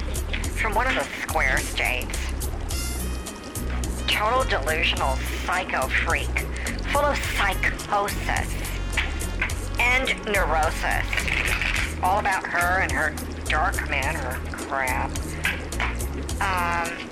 from 0.62 0.76
one 0.76 0.88
of 0.88 0.96
the 0.96 1.04
square 1.22 1.58
states. 1.58 2.18
Total 4.08 4.44
delusional 4.44 5.16
psycho 5.46 5.88
freak, 5.88 6.40
full 6.92 7.06
of 7.06 7.18
psychosis 7.36 8.48
and 9.80 10.26
neurosis. 10.26 11.06
All 12.04 12.20
about 12.20 12.46
her 12.46 12.82
and 12.82 12.92
her 12.92 13.14
dark 13.46 13.90
matter 13.90 14.40
crap. 14.52 15.12
Um, 16.42 17.11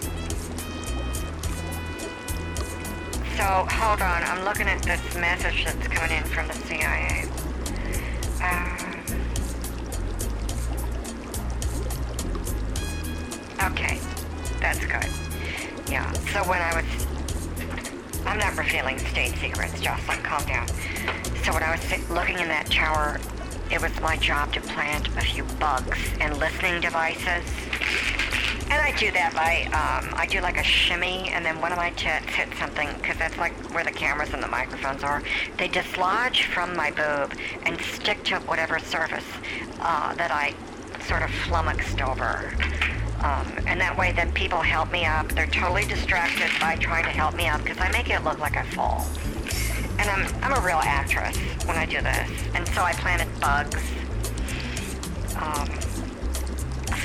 So 3.40 3.46
hold 3.46 4.02
on, 4.02 4.22
I'm 4.24 4.44
looking 4.44 4.68
at 4.68 4.84
this 4.84 5.16
message 5.16 5.64
that's 5.64 5.88
coming 5.88 6.18
in 6.18 6.24
from 6.26 6.50
the 6.50 6.56
CIA. 6.56 7.24
Um, 8.44 9.00
okay, 13.72 13.98
that's 14.60 14.86
good. 14.86 15.08
Yeah, 15.90 16.12
so 16.34 16.44
when 16.50 16.62
I 16.62 16.82
was... 16.82 18.26
I'm 18.26 18.40
not 18.40 18.58
revealing 18.58 19.00
state 19.00 19.34
secrets, 19.38 19.80
Jocelyn, 19.80 20.22
calm 20.22 20.46
down. 20.46 20.68
So 21.46 21.54
when 21.54 21.64
I 21.64 21.72
was 21.72 22.10
looking 22.10 22.40
in 22.40 22.50
that 22.50 22.66
tower, 22.70 23.22
it 23.72 23.82
was 23.82 23.98
my 24.02 24.18
job 24.18 24.52
to 24.52 24.60
plant 24.60 25.08
a 25.16 25.22
few 25.22 25.46
bugs 25.62 25.98
and 26.20 26.38
listening 26.40 26.82
devices. 26.82 27.46
And 28.72 28.80
I 28.80 28.96
do 28.98 29.12
that 29.12 29.34
by, 29.34 29.66
um, 29.74 30.14
I 30.16 30.28
do 30.28 30.42
like 30.42 30.58
a 30.58 30.64
shimmy, 30.64 31.30
and 31.30 31.44
then 31.44 31.60
one 31.60 31.72
of 31.72 31.78
my 31.78 31.90
tits 31.92 32.28
hits 32.28 32.58
something, 32.60 32.88
because 33.02 33.18
that's 33.18 33.38
like 33.38 33.54
where 33.74 33.84
the 33.84 33.92
cameras 33.92 34.32
and 34.34 34.44
the 34.44 34.48
microphones 34.48 35.04
are. 35.04 35.24
They 35.58 35.68
dislodge 35.68 36.44
from 36.44 36.76
my 36.76 36.92
boob 36.92 37.34
and 37.66 37.82
stick 37.82 38.24
to 38.26 38.36
whatever 38.42 38.78
surface 38.78 39.26
uh, 39.80 40.14
that 40.16 40.32
I 40.32 40.54
sort 41.08 41.24
of 41.24 41.32
flummoxed 41.32 42.02
over. 42.02 42.54
Um, 43.22 43.52
and 43.66 43.82
that 43.82 43.98
way 43.98 44.12
then 44.12 44.32
people 44.34 44.62
help 44.62 44.92
me 44.92 45.04
up. 45.06 45.30
They're 45.30 45.48
totally 45.48 45.86
distracted 45.86 46.52
by 46.62 46.76
trying 46.76 47.06
to 47.06 47.10
help 47.12 47.36
me 47.36 47.48
up, 47.48 47.64
because 47.64 47.80
I 47.80 47.90
make 47.92 48.10
it 48.10 48.24
look 48.24 48.38
like 48.40 48.56
I 48.56 48.64
fall. 48.70 49.08
And 49.98 50.10
I'm, 50.10 50.44
I'm 50.44 50.54
a 50.62 50.66
real 50.66 50.80
actress 50.82 51.36
when 51.66 51.76
I 51.76 51.86
do 51.86 52.02
this. 52.02 52.30
And 52.54 52.68
so 52.70 52.84
I 52.84 52.94
planted 52.94 53.28
bugs. 53.42 53.84
Um, 55.36 55.79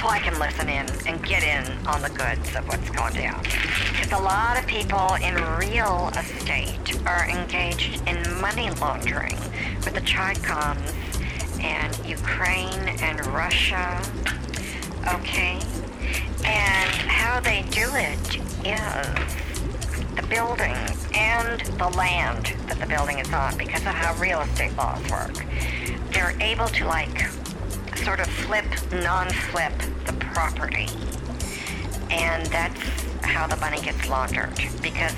so 0.04 0.10
I 0.10 0.18
can 0.18 0.38
listen 0.38 0.68
in 0.68 0.86
and 1.06 1.24
get 1.24 1.42
in 1.42 1.86
on 1.86 2.02
the 2.02 2.10
goods 2.10 2.54
of 2.54 2.68
what's 2.68 2.90
going 2.90 3.14
down. 3.14 3.42
Because 3.90 4.12
a 4.12 4.22
lot 4.22 4.58
of 4.58 4.66
people 4.66 5.14
in 5.14 5.34
real 5.56 6.10
estate 6.14 7.00
are 7.06 7.26
engaged 7.26 8.06
in 8.06 8.38
money 8.38 8.68
laundering 8.72 9.38
with 9.82 9.94
the 9.94 10.02
Chicons 10.02 10.92
and 11.60 11.98
Ukraine 12.06 12.98
and 13.00 13.24
Russia. 13.28 14.02
Okay? 15.14 15.58
And 16.44 16.90
how 17.08 17.40
they 17.40 17.62
do 17.70 17.88
it 17.94 18.36
is 18.62 20.16
the 20.16 20.26
building 20.28 20.76
and 21.14 21.60
the 21.78 21.88
land 21.96 22.52
that 22.66 22.78
the 22.78 22.86
building 22.86 23.20
is 23.20 23.32
on 23.32 23.56
because 23.56 23.80
of 23.80 23.94
how 23.94 24.14
real 24.20 24.42
estate 24.42 24.76
laws 24.76 25.02
work. 25.10 25.46
They're 26.10 26.36
able 26.42 26.66
to 26.66 26.86
like 26.86 27.30
sort 28.04 28.20
of 28.20 28.26
flip, 28.26 28.66
non-flip 28.92 29.72
the 30.04 30.12
property. 30.32 30.88
And 32.10 32.46
that's 32.46 32.80
how 33.22 33.46
the 33.46 33.56
money 33.56 33.80
gets 33.80 34.08
laundered 34.08 34.54
because 34.82 35.14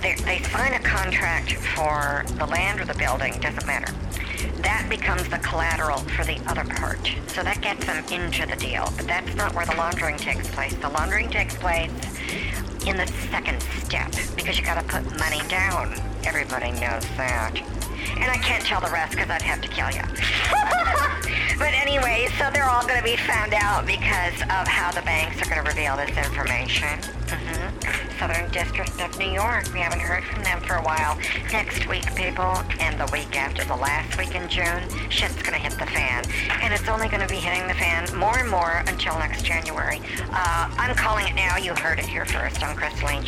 they, 0.00 0.14
they 0.24 0.42
sign 0.44 0.74
a 0.74 0.78
contract 0.80 1.54
for 1.54 2.24
the 2.38 2.46
land 2.46 2.80
or 2.80 2.84
the 2.84 2.94
building, 2.94 3.38
doesn't 3.40 3.66
matter. 3.66 3.92
That 4.62 4.86
becomes 4.88 5.28
the 5.28 5.38
collateral 5.38 5.98
for 5.98 6.24
the 6.24 6.38
other 6.46 6.64
part. 6.64 7.00
So 7.26 7.42
that 7.42 7.60
gets 7.60 7.84
them 7.84 8.04
into 8.12 8.46
the 8.46 8.56
deal. 8.56 8.92
But 8.96 9.08
that's 9.08 9.34
not 9.34 9.54
where 9.54 9.66
the 9.66 9.74
laundering 9.74 10.16
takes 10.16 10.48
place. 10.50 10.74
The 10.74 10.88
laundering 10.88 11.30
takes 11.30 11.56
place 11.56 11.90
in 12.86 12.96
the 12.96 13.06
second 13.30 13.60
step 13.84 14.12
because 14.36 14.58
you 14.58 14.64
gotta 14.64 14.86
put 14.86 15.04
money 15.18 15.40
down. 15.48 15.94
Everybody 16.24 16.70
knows 16.72 17.04
that. 17.16 17.54
And 18.10 18.30
I 18.30 18.36
can't 18.36 18.64
tell 18.64 18.80
the 18.80 18.90
rest 18.90 19.12
because 19.12 19.30
I'd 19.30 19.42
have 19.42 19.60
to 19.62 19.68
kill 19.68 19.90
you. 19.90 20.02
but 21.58 21.72
anyway, 21.74 22.28
so 22.38 22.50
they're 22.52 22.68
all 22.68 22.86
going 22.86 22.98
to 22.98 23.04
be 23.04 23.16
found 23.16 23.54
out 23.54 23.86
because 23.86 24.40
of 24.42 24.66
how 24.68 24.90
the 24.92 25.02
banks 25.02 25.40
are 25.42 25.50
going 25.50 25.62
to 25.62 25.68
reveal 25.68 25.96
this 25.96 26.16
information. 26.16 26.98
Mm-hmm. 27.28 28.18
Southern 28.18 28.50
District 28.50 29.00
of 29.00 29.18
New 29.18 29.30
York. 29.30 29.72
We 29.72 29.80
haven't 29.80 30.00
heard 30.00 30.24
from 30.24 30.42
them 30.44 30.60
for 30.60 30.74
a 30.74 30.82
while. 30.82 31.18
Next 31.50 31.88
week, 31.88 32.06
people, 32.14 32.56
and 32.78 33.00
the 33.00 33.08
week 33.12 33.36
after, 33.36 33.64
the 33.64 33.76
last 33.76 34.16
week 34.18 34.34
in 34.34 34.48
June, 34.48 34.82
shit's 35.10 35.42
going 35.42 35.54
to 35.54 35.62
hit 35.62 35.72
the 35.78 35.86
fan. 35.86 36.24
And 36.62 36.72
it's 36.72 36.88
only 36.88 37.08
going 37.08 37.22
to 37.22 37.28
be 37.28 37.40
hitting 37.40 37.66
the 37.66 37.74
fan 37.74 38.06
more 38.16 38.38
and 38.38 38.48
more 38.48 38.82
until 38.86 39.18
next 39.18 39.44
January. 39.44 40.00
Uh, 40.30 40.70
I'm 40.78 40.94
calling 40.94 41.26
it 41.26 41.34
now. 41.34 41.56
You 41.56 41.74
heard 41.74 41.98
it 41.98 42.06
here 42.06 42.26
first 42.26 42.62
on 42.62 42.76
Crystalline 42.76 43.24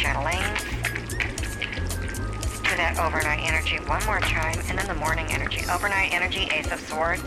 do 2.75 2.79
that 2.79 2.99
overnight 2.99 3.39
energy 3.47 3.77
one 3.87 4.05
more 4.05 4.19
time, 4.19 4.59
and 4.69 4.77
then 4.77 4.87
the 4.89 4.95
morning 4.95 5.27
energy. 5.31 5.61
Overnight 5.71 6.13
energy, 6.13 6.49
Ace 6.51 6.73
of 6.73 6.81
Swords. 6.81 7.23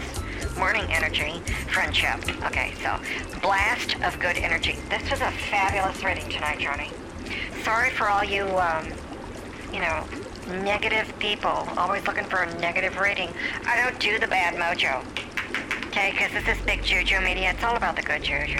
Morning 0.57 0.85
energy, 0.89 1.39
friendship. 1.71 2.17
Okay, 2.45 2.73
so 2.81 2.99
blast 3.41 3.95
of 4.01 4.19
good 4.19 4.37
energy. 4.37 4.75
This 4.89 5.09
was 5.11 5.21
a 5.21 5.29
fabulous 5.29 6.03
reading 6.03 6.27
tonight, 6.29 6.59
Johnny. 6.59 6.89
Sorry 7.63 7.91
for 7.91 8.09
all 8.09 8.23
you, 8.23 8.43
um, 8.57 8.87
you 9.71 9.79
know, 9.79 10.03
negative 10.63 11.13
people, 11.19 11.67
always 11.77 12.07
looking 12.07 12.23
for 12.23 12.41
a 12.41 12.59
negative 12.59 12.97
reading. 12.97 13.29
I 13.67 13.79
don't 13.79 13.99
do 13.99 14.17
the 14.17 14.27
bad 14.27 14.55
mojo. 14.55 15.05
Okay, 15.87 16.11
because 16.11 16.31
this 16.31 16.57
is 16.57 16.65
big 16.65 16.83
juju 16.83 17.19
media. 17.21 17.51
It's 17.51 17.63
all 17.63 17.75
about 17.75 17.95
the 17.95 18.01
good 18.01 18.23
juju. 18.23 18.57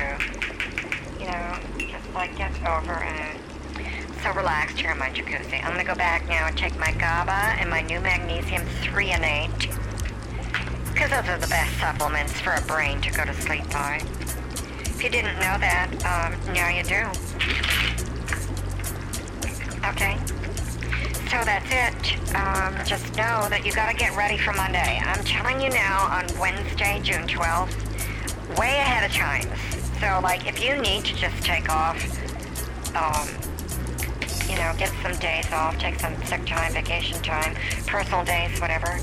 You 1.20 1.26
know, 1.26 1.60
just 1.80 2.14
like 2.14 2.38
get 2.38 2.52
over 2.64 3.04
it 3.04 3.38
so 4.22 4.32
relaxed 4.34 4.80
here 4.80 4.92
in 4.92 5.00
my 5.00 5.10
jacuzzi. 5.10 5.64
I'm 5.64 5.72
gonna 5.72 5.84
go 5.84 5.96
back 5.96 6.28
now 6.28 6.46
and 6.46 6.56
take 6.56 6.78
my 6.78 6.92
GABA 6.92 7.60
and 7.60 7.70
my 7.72 7.82
new 7.82 8.00
magnesium 8.00 8.62
threonate. 8.84 9.87
Because 10.98 11.12
those 11.12 11.30
are 11.30 11.38
the 11.38 11.46
best 11.46 11.80
supplements 11.80 12.42
for 12.42 12.54
a 12.54 12.62
brain 12.62 13.00
to 13.02 13.12
go 13.12 13.24
to 13.24 13.32
sleep 13.32 13.70
by. 13.70 14.02
If 14.82 15.04
you 15.04 15.12
didn't 15.12 15.36
know 15.36 15.56
that, 15.62 15.94
um, 16.02 16.34
now 16.56 16.70
you 16.70 16.82
do. 16.82 17.06
Okay. 19.86 20.18
So 21.30 21.38
that's 21.46 21.70
it. 21.70 22.34
Um, 22.34 22.84
just 22.84 23.16
know 23.16 23.48
that 23.48 23.62
you 23.64 23.72
gotta 23.74 23.96
get 23.96 24.18
ready 24.18 24.40
for 24.40 24.54
Monday. 24.54 25.00
I'm 25.06 25.24
telling 25.24 25.62
you 25.62 25.70
now 25.70 26.08
on 26.10 26.26
Wednesday, 26.40 27.00
June 27.04 27.28
12th, 27.28 27.78
way 28.58 28.80
ahead 28.80 29.08
of 29.08 29.16
time. 29.16 29.48
So, 30.00 30.20
like, 30.24 30.48
if 30.48 30.66
you 30.66 30.82
need 30.82 31.06
to 31.06 31.16
just 31.16 31.44
take 31.44 31.70
off, 31.70 32.02
um, 32.96 33.30
you 34.50 34.56
know, 34.56 34.74
get 34.80 34.92
some 35.04 35.14
days 35.20 35.52
off, 35.52 35.78
take 35.78 36.00
some 36.00 36.16
sick 36.24 36.44
time, 36.48 36.74
vacation 36.74 37.22
time, 37.22 37.56
personal 37.86 38.26
days, 38.26 38.60
whatever. 38.60 39.00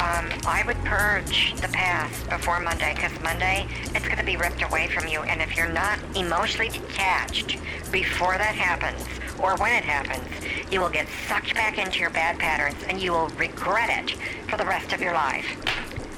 Um, 0.00 0.30
I 0.46 0.62
would 0.66 0.78
purge 0.78 1.54
the 1.60 1.68
past 1.68 2.26
before 2.30 2.58
Monday 2.58 2.94
because 2.94 3.12
Monday 3.20 3.66
it's 3.94 4.06
going 4.06 4.16
to 4.16 4.24
be 4.24 4.38
ripped 4.38 4.62
away 4.62 4.88
from 4.88 5.06
you. 5.06 5.20
And 5.20 5.42
if 5.42 5.54
you're 5.58 5.68
not 5.68 5.98
emotionally 6.16 6.70
detached 6.70 7.58
before 7.92 8.38
that 8.38 8.54
happens 8.54 9.06
or 9.38 9.56
when 9.56 9.72
it 9.72 9.84
happens, 9.84 10.26
you 10.72 10.80
will 10.80 10.88
get 10.88 11.06
sucked 11.28 11.54
back 11.54 11.76
into 11.76 11.98
your 12.00 12.08
bad 12.08 12.38
patterns 12.38 12.82
and 12.88 12.98
you 13.02 13.12
will 13.12 13.28
regret 13.30 13.90
it 13.90 14.16
for 14.48 14.56
the 14.56 14.64
rest 14.64 14.94
of 14.94 15.02
your 15.02 15.12
life. 15.12 15.44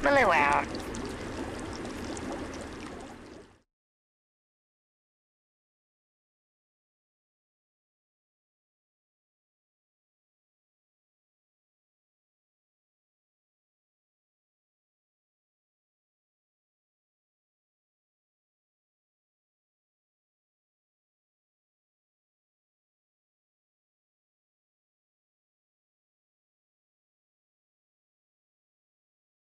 Malou 0.03 0.33
out. 0.33 0.82